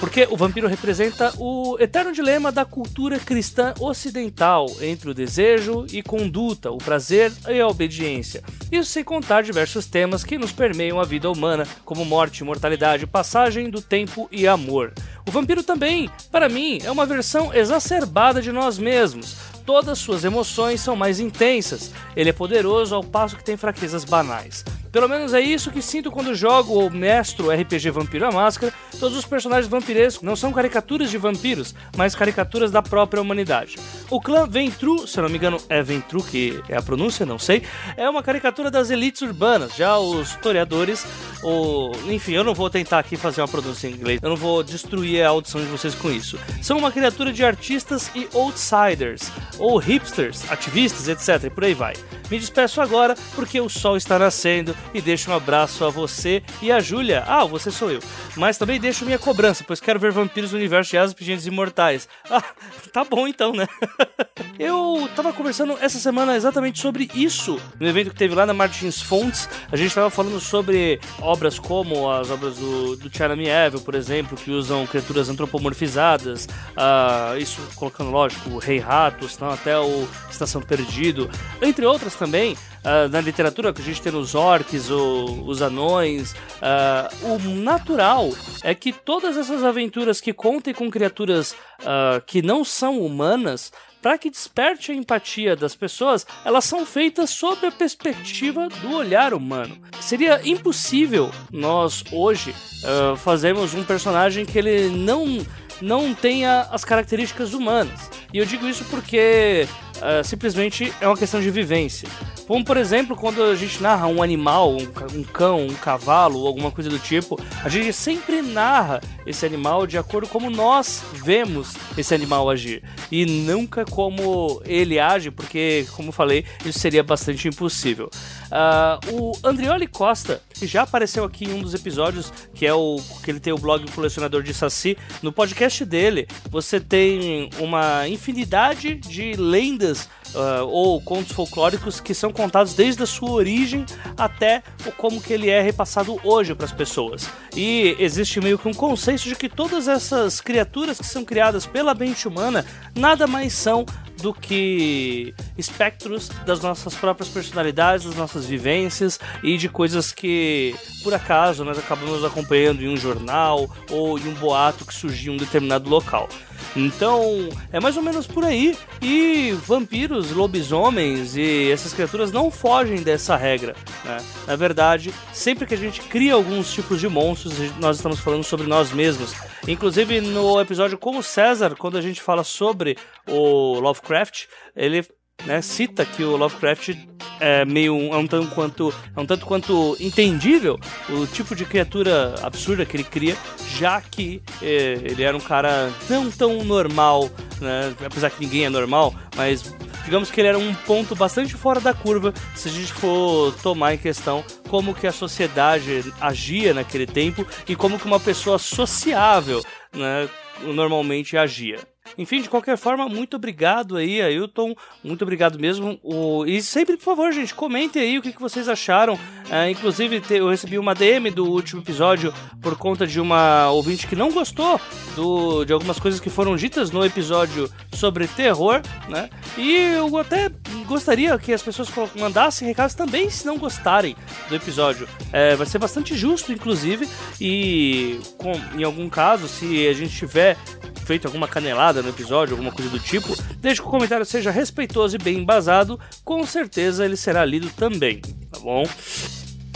[0.01, 6.03] Porque o vampiro representa o eterno dilema da cultura cristã ocidental entre o desejo e
[6.03, 8.43] conduta, o prazer e a obediência.
[8.71, 13.71] Isso sem contar diversos temas que nos permeiam a vida humana, como morte, mortalidade, passagem
[13.71, 14.93] do tempo e amor.
[15.27, 19.56] O vampiro também, para mim, é uma versão exacerbada de nós mesmos.
[19.67, 21.91] Todas suas emoções são mais intensas.
[22.15, 24.65] Ele é poderoso ao passo que tem fraquezas banais.
[24.97, 28.73] Pelo menos é isso que sinto quando jogo ou mestro RPG Vampiro a Máscara.
[28.99, 33.77] Todos os personagens vampirescos não são caricaturas de vampiros, mas caricaturas da própria humanidade.
[34.09, 37.63] O clã Ventru, se não me engano é Ventru que é a pronúncia, não sei,
[37.95, 39.77] é uma caricatura das elites urbanas.
[39.77, 41.05] Já os toreadores,
[41.43, 44.63] ou enfim, eu não vou tentar aqui fazer uma pronúncia em inglês, eu não vou
[44.63, 46.39] destruir a audição de vocês com isso.
[46.63, 51.45] São uma criatura de artistas e outsiders, ou hipsters, ativistas, etc.
[51.45, 51.93] E por aí vai.
[52.31, 56.73] Me despeço agora porque o sol está nascendo e deixo um abraço a você e
[56.73, 57.25] a Júlia.
[57.27, 58.01] Ah, você sou eu.
[58.37, 62.09] Mas também deixo minha cobrança, pois quero ver vampiros no universo de Asas Pingentes Imortais.
[62.29, 62.43] Ah,
[62.93, 63.69] tá bom então, né?
[64.59, 69.01] eu tava conversando essa semana exatamente sobre isso no evento que teve lá na Martins
[69.01, 69.49] Fontes.
[69.71, 74.37] A gente tava falando sobre obras como as obras do, do Charlie Evil, por exemplo,
[74.37, 76.47] que usam criaturas antropomorfizadas.
[76.47, 81.31] Uh, isso colocando, lógico, o Rei Ratos, não, até o Estação Perdido,
[81.63, 82.55] entre outras também.
[82.55, 88.31] Uh, na literatura que a gente tem nos orcs, o, os anões, uh, o natural
[88.63, 94.19] é que todas essas aventuras que contem com criaturas uh, que não são humanas, para
[94.19, 99.77] que desperte a empatia das pessoas, elas são feitas sob a perspectiva do olhar humano.
[100.01, 102.55] Seria impossível nós hoje
[102.85, 105.45] uh, fazermos um personagem que ele não
[105.81, 108.11] não tenha as características humanas.
[108.33, 112.09] E eu digo isso porque uh, simplesmente é uma questão de vivência.
[112.47, 116.71] Como, por exemplo, quando a gente narra um animal, um, um cão, um cavalo alguma
[116.71, 122.15] coisa do tipo, a gente sempre narra esse animal de acordo como nós vemos esse
[122.15, 122.85] animal agir.
[123.11, 128.09] E nunca como ele age, porque, como falei, isso seria bastante impossível.
[128.47, 133.01] Uh, o Andrioli Costa, que já apareceu aqui em um dos episódios, que é o
[133.25, 138.95] que ele tem o blog Colecionador de Saci, no podcast dele você tem uma infinidade
[138.95, 143.85] de lendas this uh, ou contos folclóricos que são contados desde a sua origem
[144.17, 147.29] até o como que ele é repassado hoje para as pessoas.
[147.57, 151.95] E existe meio que um consenso de que todas essas criaturas que são criadas pela
[151.95, 152.65] mente humana
[152.95, 153.87] nada mais são
[154.21, 161.13] do que espectros das nossas próprias personalidades, das nossas vivências e de coisas que, por
[161.13, 165.39] acaso, nós acabamos acompanhando em um jornal ou em um boato que surgiu em um
[165.39, 166.29] determinado local.
[166.75, 168.77] Então, é mais ou menos por aí.
[169.01, 173.75] E vampiros, lobisomens e essas criaturas não fogem dessa regra.
[174.05, 174.19] Né?
[174.47, 178.67] Na verdade, sempre que a gente cria alguns tipos de monstros, nós estamos falando sobre
[178.67, 179.35] nós mesmos.
[179.67, 182.97] Inclusive, no episódio com o César, quando a gente fala sobre
[183.27, 185.05] o Lovecraft, ele
[185.45, 186.97] né, cita que o Lovecraft
[187.39, 190.79] é meio é um tanto quanto é um tanto quanto entendível
[191.11, 193.37] o tipo de criatura absurda que ele cria,
[193.77, 197.29] já que é, ele era um cara não tão normal,
[197.61, 199.75] né, apesar que ninguém é normal, mas
[200.07, 203.93] digamos que ele era um ponto bastante fora da curva se a gente for tomar
[203.93, 209.63] em questão como que a sociedade agia naquele tempo e como que uma pessoa sociável,
[209.93, 210.29] né,
[210.63, 211.79] normalmente agia.
[212.17, 214.75] Enfim, de qualquer forma, muito obrigado aí, Ailton.
[215.03, 215.99] Muito obrigado mesmo.
[216.03, 216.45] O...
[216.47, 219.19] E sempre, por favor, gente, comentem aí o que, que vocês acharam.
[219.51, 224.17] É, inclusive, eu recebi uma DM do último episódio por conta de uma ouvinte que
[224.17, 224.81] não gostou
[225.15, 225.65] do...
[225.65, 229.31] de algumas coisas que foram ditas no episódio sobre terror, né?
[229.57, 230.51] E eu até
[230.87, 231.89] gostaria que as pessoas
[232.19, 234.17] mandassem recados também se não gostarem
[234.49, 235.09] do episódio.
[235.33, 237.09] É, vai ser bastante justo, inclusive,
[237.41, 240.57] e com, em algum caso, se a gente tiver
[241.05, 245.17] feito alguma canelada no episódio, alguma coisa do tipo, desde que o comentário seja respeitoso
[245.17, 248.21] e bem embasado, com certeza ele será lido também,
[248.51, 248.85] tá bom?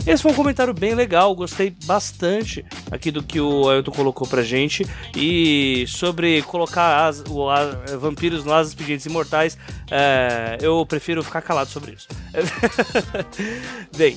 [0.07, 4.43] Esse foi um comentário bem legal, gostei bastante aqui do que o Ailton colocou pra
[4.43, 4.87] gente.
[5.15, 7.65] E sobre colocar as, o, a,
[7.99, 9.59] vampiros nas expedientes imortais,
[9.91, 12.09] é, eu prefiro ficar calado sobre isso.
[13.97, 14.17] bem,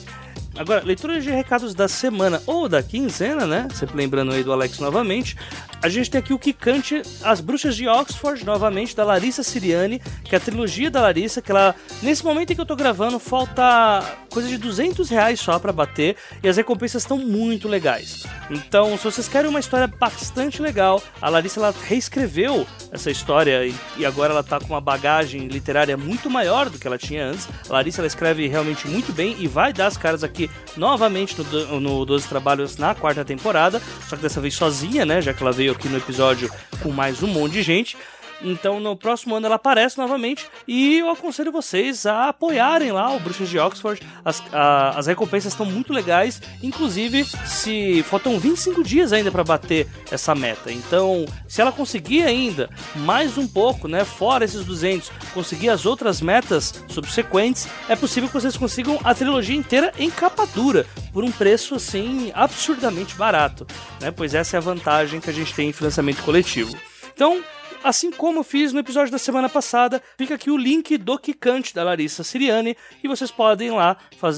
[0.55, 3.67] Agora, leitura de recados da semana ou da quinzena, né?
[3.73, 5.35] Sempre lembrando aí do Alex novamente.
[5.81, 10.35] A gente tem aqui o Kikante, As Bruxas de Oxford, novamente, da Larissa Siriani, que
[10.35, 14.01] é a trilogia da Larissa, que ela, nesse momento em que eu tô gravando, falta
[14.29, 18.23] coisa de 200 reais só para bater, e as recompensas estão muito legais.
[18.49, 23.65] Então, se vocês querem uma história bastante legal, a Larissa ela reescreveu essa história
[23.97, 27.47] e agora ela tá com uma bagagem literária muito maior do que ela tinha antes.
[27.69, 30.42] A Larissa ela escreve realmente muito bem e vai dar as caras aqui
[30.77, 35.21] novamente no, no 12 Trabalhos na quarta temporada, só que dessa vez sozinha, né?
[35.21, 36.49] Já que ela veio aqui no episódio
[36.81, 37.97] com mais um monte de gente.
[38.43, 43.19] Então, no próximo ano ela aparece novamente e eu aconselho vocês a apoiarem lá o
[43.19, 44.01] Bruxas de Oxford.
[44.23, 49.87] As, a, as recompensas estão muito legais, inclusive se faltam 25 dias ainda para bater
[50.11, 50.71] essa meta.
[50.71, 56.21] Então, se ela conseguir ainda mais um pouco, né, fora esses 200, conseguir as outras
[56.21, 61.31] metas subsequentes, é possível que vocês consigam a trilogia inteira em capa dura por um
[61.31, 63.65] preço assim absurdamente barato,
[64.01, 64.11] né?
[64.11, 66.75] Pois essa é a vantagem que a gente tem em financiamento coletivo.
[67.13, 67.43] Então,
[67.84, 71.84] Assim como fiz no episódio da semana passada, fica aqui o link do Kikante da
[71.84, 73.97] Larissa Siriani e vocês podem lá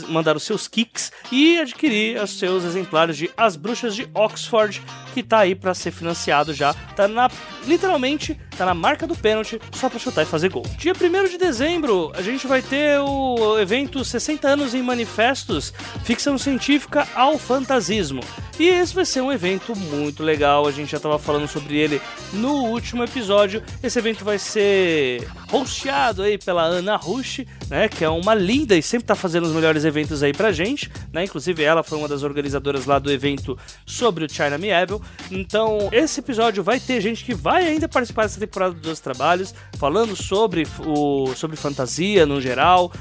[0.09, 4.81] mandar os seus kicks e adquirir os seus exemplares de As Bruxas de Oxford,
[5.13, 6.73] que tá aí para ser financiado já.
[6.95, 7.29] Tá na
[7.67, 10.63] literalmente tá na marca do pênalti, só para chutar e fazer gol.
[10.77, 16.37] Dia 1 de dezembro, a gente vai ter o evento 60 anos em manifestos, ficção
[16.37, 18.21] científica ao fantasismo.
[18.57, 22.01] E esse vai ser um evento muito legal, a gente já estava falando sobre ele
[22.31, 23.61] no último episódio.
[23.83, 28.81] Esse evento vai ser hosteado aí pela Ana Rush, né, que é uma linda e
[28.81, 31.23] sempre está fazendo os melhores eventos aí pra gente, né?
[31.23, 35.01] Inclusive ela foi uma das organizadoras lá do evento sobre o China Miebel.
[35.31, 40.15] Então, esse episódio vai ter gente que vai ainda participar dessa temporada dos trabalhos, falando
[40.15, 42.91] sobre o sobre fantasia no geral.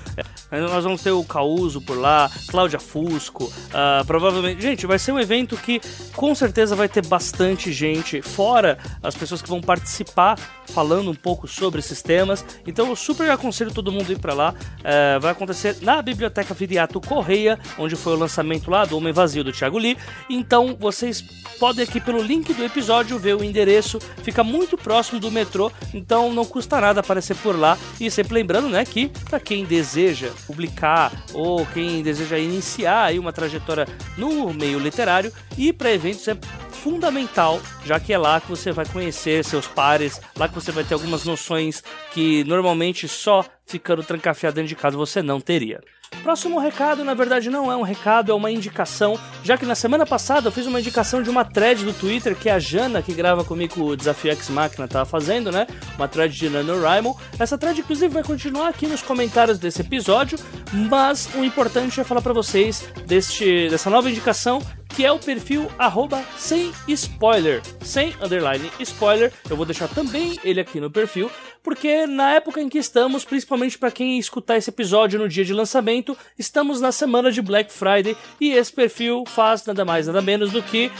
[0.50, 5.12] É, nós vamos ter o Causo por lá, Cláudia Fusco, uh, provavelmente, gente, vai ser
[5.12, 5.80] um evento evento que
[6.14, 11.46] com certeza vai ter bastante gente, fora as pessoas que vão participar falando um pouco
[11.46, 12.44] sobre esses temas.
[12.66, 14.53] Então eu super aconselho todo mundo ir para lá.
[14.82, 19.44] É, vai acontecer na Biblioteca Viriato Correia, onde foi o lançamento lá do Homem Vazio
[19.44, 19.96] do Thiago Lee.
[20.28, 21.22] Então vocês
[21.58, 23.98] podem aqui pelo link do episódio ver o endereço.
[24.22, 27.78] Fica muito próximo do metrô, então não custa nada aparecer por lá.
[28.00, 33.32] E sempre lembrando, né, que para quem deseja publicar ou quem deseja iniciar aí uma
[33.32, 33.86] trajetória
[34.16, 36.36] no meio literário, e para eventos é
[36.84, 40.84] fundamental, já que é lá que você vai conhecer seus pares, lá que você vai
[40.84, 41.82] ter algumas noções
[42.12, 45.80] que normalmente só ficando trancafiado dentro de casa você não teria.
[46.22, 50.06] Próximo recado, na verdade, não é um recado, é uma indicação, já que na semana
[50.06, 53.44] passada eu fiz uma indicação de uma thread do Twitter que a Jana, que grava
[53.44, 55.66] comigo o Desafio X Máquina, estava fazendo, né?
[55.96, 57.18] Uma thread de NaNoWriMo.
[57.38, 60.38] Essa thread, inclusive, vai continuar aqui nos comentários desse episódio,
[60.72, 64.62] mas o importante é falar para vocês deste, dessa nova indicação
[64.94, 69.32] que é o perfil arroba sem spoiler, sem underline spoiler.
[69.50, 71.30] Eu vou deixar também ele aqui no perfil,
[71.62, 75.52] porque na época em que estamos, principalmente para quem escutar esse episódio no dia de
[75.52, 80.52] lançamento, estamos na semana de Black Friday e esse perfil faz nada mais nada menos
[80.52, 80.92] do que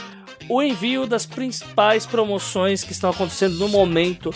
[0.49, 4.33] o envio das principais promoções que estão acontecendo no momento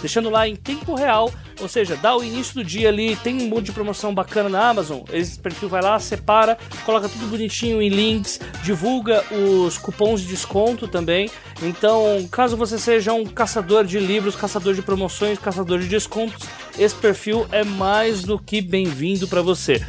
[0.00, 3.48] deixando lá em tempo real, ou seja, dá o início do dia ali, tem um
[3.48, 7.88] monte de promoção bacana na Amazon, esse perfil vai lá, separa, coloca tudo bonitinho em
[7.88, 11.30] links, divulga os cupons de desconto também.
[11.62, 16.46] Então, caso você seja um caçador de livros, caçador de promoções, caçador de descontos,
[16.78, 19.82] esse perfil é mais do que bem-vindo para você.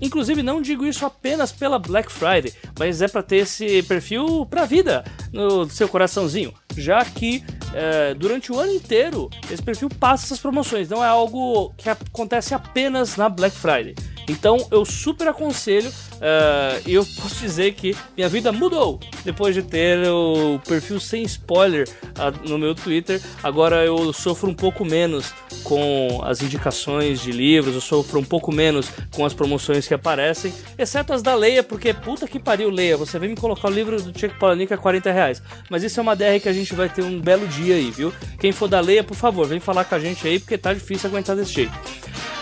[0.00, 4.66] Inclusive, não digo isso apenas pela Black Friday, mas é para ter esse perfil para
[4.66, 7.42] vida no seu coraçãozinho, já que
[7.74, 12.54] é, durante o ano inteiro esse perfil passa essas promoções, não é algo que acontece
[12.54, 13.94] apenas na Black Friday.
[14.28, 19.62] Então eu super aconselho uh, e eu posso dizer que minha vida mudou depois de
[19.62, 23.20] ter o perfil sem spoiler uh, no meu Twitter.
[23.42, 28.52] Agora eu sofro um pouco menos com as indicações de livros, eu sofro um pouco
[28.52, 32.96] menos com as promoções que aparecem, exceto as da Leia, porque puta que pariu, Leia,
[32.96, 35.42] você vem me colocar o livro do Chuck Palahniuk a 40 reais.
[35.70, 38.12] Mas isso é uma DR que a gente vai ter um belo dia aí, viu?
[38.38, 41.08] Quem for da Leia, por favor, vem falar com a gente aí, porque tá difícil
[41.08, 41.72] aguentar desse jeito.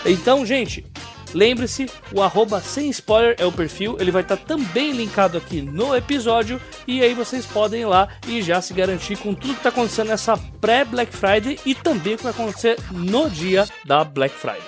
[0.05, 0.85] Então, gente,
[1.33, 5.61] Lembre-se, o arroba sem spoiler é o perfil, ele vai estar tá também linkado aqui
[5.61, 9.59] no episódio e aí vocês podem ir lá e já se garantir com tudo que
[9.59, 14.35] está acontecendo nessa pré-Black Friday e também o que vai acontecer no dia da Black
[14.35, 14.61] Friday.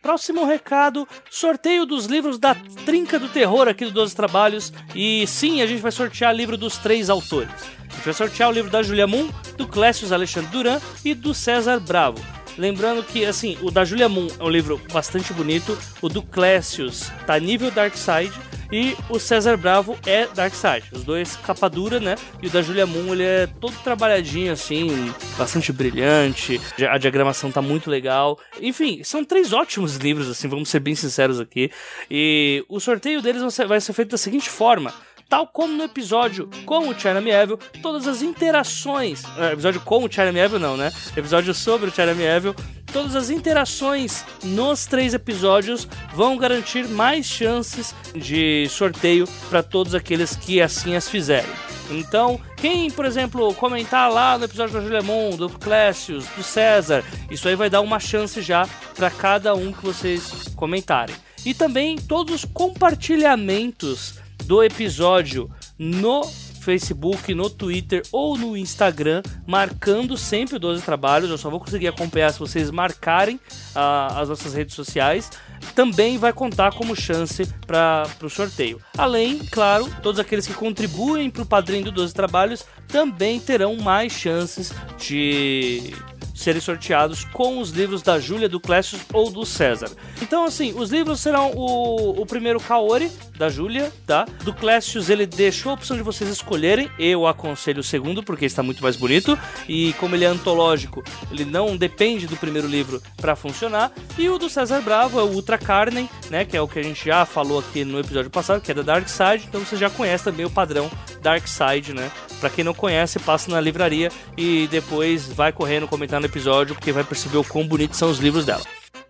[0.00, 2.54] Próximo recado: sorteio dos livros da
[2.84, 4.72] Trinca do Terror aqui do 12 Trabalhos.
[4.94, 7.50] E sim, a gente vai sortear livro dos três autores.
[7.88, 11.32] A gente vai sortear o livro da Julia Moon, do Clécio Alexandre Duran e do
[11.32, 12.22] César Bravo.
[12.58, 17.10] Lembrando que, assim, o da Julia Moon é um livro bastante bonito, o do Clécius
[17.26, 18.32] tá nível Dark Side
[18.72, 20.86] e o César Bravo é Dark Side.
[20.90, 22.16] Os dois capa dura, né?
[22.42, 27.60] E o da Julia Moon, ele é todo trabalhadinho, assim, bastante brilhante, a diagramação tá
[27.60, 28.38] muito legal.
[28.60, 31.70] Enfim, são três ótimos livros, assim, vamos ser bem sinceros aqui.
[32.10, 34.92] E o sorteio deles vai ser feito da seguinte forma.
[35.28, 39.24] Tal como no episódio com o Charlie Evil, todas as interações.
[39.36, 40.92] É, episódio com o Charlie Evil, não, né?
[41.16, 42.54] Episódio sobre o Charlie Evil.
[42.92, 50.36] Todas as interações nos três episódios vão garantir mais chances de sorteio para todos aqueles
[50.36, 51.50] que assim as fizerem.
[51.90, 57.48] Então, quem, por exemplo, comentar lá no episódio do Julemon, do Clécius, do César, isso
[57.48, 61.14] aí vai dar uma chance já para cada um que vocês comentarem.
[61.44, 64.14] E também todos os compartilhamentos
[64.46, 66.24] do episódio no
[66.66, 71.30] Facebook, no Twitter ou no Instagram, marcando sempre o 12 Trabalhos.
[71.30, 75.30] Eu só vou conseguir acompanhar se vocês marcarem uh, as nossas redes sociais.
[75.74, 78.80] Também vai contar como chance para o sorteio.
[78.98, 84.12] Além, claro, todos aqueles que contribuem para o padrinho do 12 Trabalhos também terão mais
[84.12, 85.94] chances de
[86.36, 89.90] serem sorteados com os livros da Júlia, do Clécio ou do César.
[90.20, 94.26] Então, assim, os livros serão o, o primeiro Kaori, da Júlia, tá?
[94.44, 96.90] Do Clécio, ele deixou a opção de vocês escolherem.
[96.98, 99.38] Eu aconselho o segundo, porque está muito mais bonito.
[99.68, 103.92] E como ele é antológico, ele não depende do primeiro livro para funcionar.
[104.18, 106.44] E o do César Bravo é o Ultra Carnem, né?
[106.44, 108.82] Que é o que a gente já falou aqui no episódio passado, que é da
[108.82, 109.46] Dark Side.
[109.48, 110.90] Então você já conhece também o padrão
[111.22, 112.10] Dark Side, né?
[112.40, 116.92] Pra quem não conhece, passa na livraria e depois vai correndo comentar no episódio, porque
[116.92, 118.62] vai perceber o quão bonitos são os livros dela.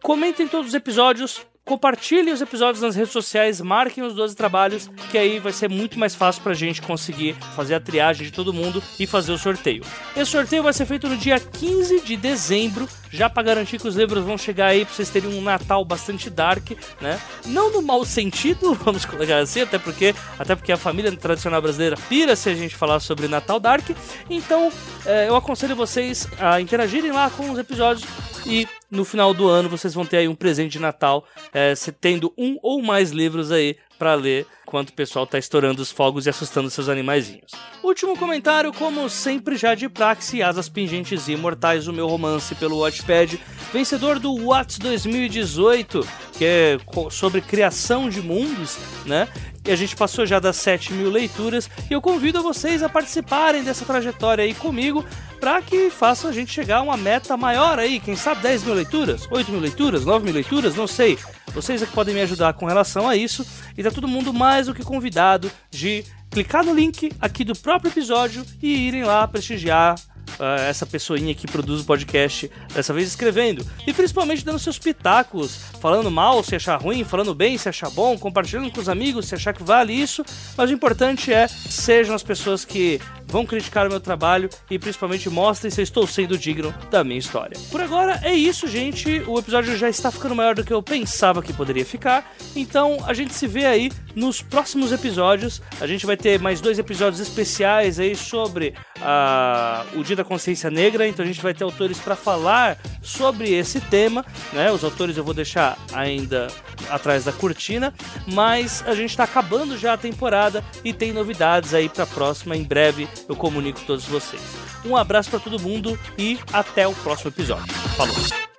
[0.03, 5.19] Comentem todos os episódios, compartilhem os episódios nas redes sociais, marquem os 12 trabalhos, que
[5.19, 8.81] aí vai ser muito mais fácil pra gente conseguir fazer a triagem de todo mundo
[9.01, 9.83] e fazer o sorteio.
[10.17, 13.97] Esse sorteio vai ser feito no dia 15 de dezembro, já para garantir que os
[13.97, 17.19] livros vão chegar aí pra vocês terem um Natal bastante dark, né?
[17.47, 21.97] Não no mau sentido, vamos colocar assim, até porque, até porque a família tradicional brasileira
[22.09, 23.89] pira se a gente falar sobre Natal dark.
[24.29, 24.71] Então,
[25.05, 28.07] é, eu aconselho vocês a interagirem lá com os episódios
[28.45, 32.33] e no final do ano vocês vão ter aí um presente de Natal, é, tendo
[32.39, 36.31] um ou mais livros aí para ler enquanto o pessoal tá estourando os fogos e
[36.31, 37.53] assustando seus animaizinhos.
[37.83, 42.79] Último comentário, como sempre já de praxe, Asas Pingentes e Imortais, o meu romance pelo
[42.79, 43.41] Watchpad,
[43.73, 46.79] vencedor do Watts 2018, que é
[47.11, 49.29] sobre criação de mundos, né?
[49.67, 53.65] E a gente passou já das 7 mil leituras e eu convido vocês a participarem
[53.65, 55.05] dessa trajetória aí comigo
[55.41, 58.75] para que faça a gente chegar a uma meta maior aí, quem sabe 10 mil
[58.75, 61.19] leituras, 8 mil leituras, 9 mil leituras, não sei.
[61.53, 63.45] Vocês é que podem me ajudar com relação a isso
[63.77, 67.91] e tá todo mundo mais do que convidado de clicar no link aqui do próprio
[67.91, 69.97] episódio e irem lá prestigiar
[70.39, 73.67] uh, essa pessoinha que produz o podcast, dessa vez escrevendo.
[73.87, 78.19] E principalmente dando seus pitacos, falando mal se achar ruim, falando bem se achar bom,
[78.19, 80.25] compartilhando com os amigos se achar que vale isso.
[80.57, 85.29] Mas o importante é sejam as pessoas que vão criticar o meu trabalho e principalmente
[85.29, 87.59] mostrem se eu estou sendo digno da minha história.
[87.71, 89.23] Por agora é isso, gente.
[89.27, 92.35] O episódio já está ficando maior do que eu pensava que poderia ficar.
[92.55, 95.61] Então a gente se vê aí nos próximos episódios.
[95.81, 100.71] A gente vai ter mais dois episódios especiais aí sobre uh, o Dia da Consciência
[100.71, 101.07] Negra.
[101.07, 104.25] Então a gente vai ter autores para falar sobre esse tema.
[104.53, 104.71] Né?
[104.73, 106.49] Os autores eu vou deixar ainda
[106.91, 107.93] atrás da cortina.
[108.27, 112.57] Mas a gente está acabando já a temporada e tem novidades aí para a próxima
[112.57, 114.43] em breve eu comunico todos vocês.
[114.85, 117.73] Um abraço para todo mundo e até o próximo episódio.
[117.97, 118.56] Falou!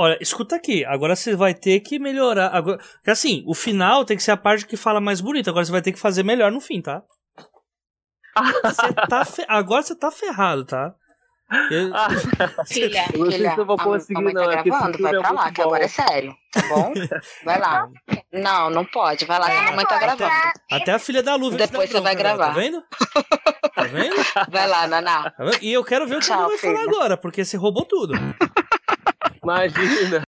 [0.00, 2.54] Olha, escuta aqui, agora você vai ter que melhorar.
[2.54, 5.50] Agora, porque assim, o final tem que ser a parte que fala mais bonita.
[5.50, 7.02] Agora você vai ter que fazer melhor no fim, tá?
[8.62, 9.44] Você tá fe...
[9.48, 10.94] Agora você tá ferrado, tá?
[11.72, 11.92] Eu...
[11.92, 12.08] Ah,
[12.68, 14.44] filha, eu não filha, se eu vou conseguir, a, a não.
[14.44, 16.92] Tá gravando, vai pra lá, que agora é sério, tá bom?
[17.44, 17.88] Vai lá.
[18.32, 20.30] Não, não pode, vai lá que a mamãe tá gravando.
[20.70, 22.20] Até a filha da Lu Depois você vai né?
[22.20, 22.48] gravar.
[22.48, 22.80] Tá vendo?
[23.74, 24.14] Tá vendo?
[24.48, 25.30] Vai lá, Naná.
[25.30, 26.74] Tá e eu quero ver o que Tchau, ele vai filha.
[26.74, 28.14] falar agora, porque você roubou tudo.
[29.48, 30.24] Imagina!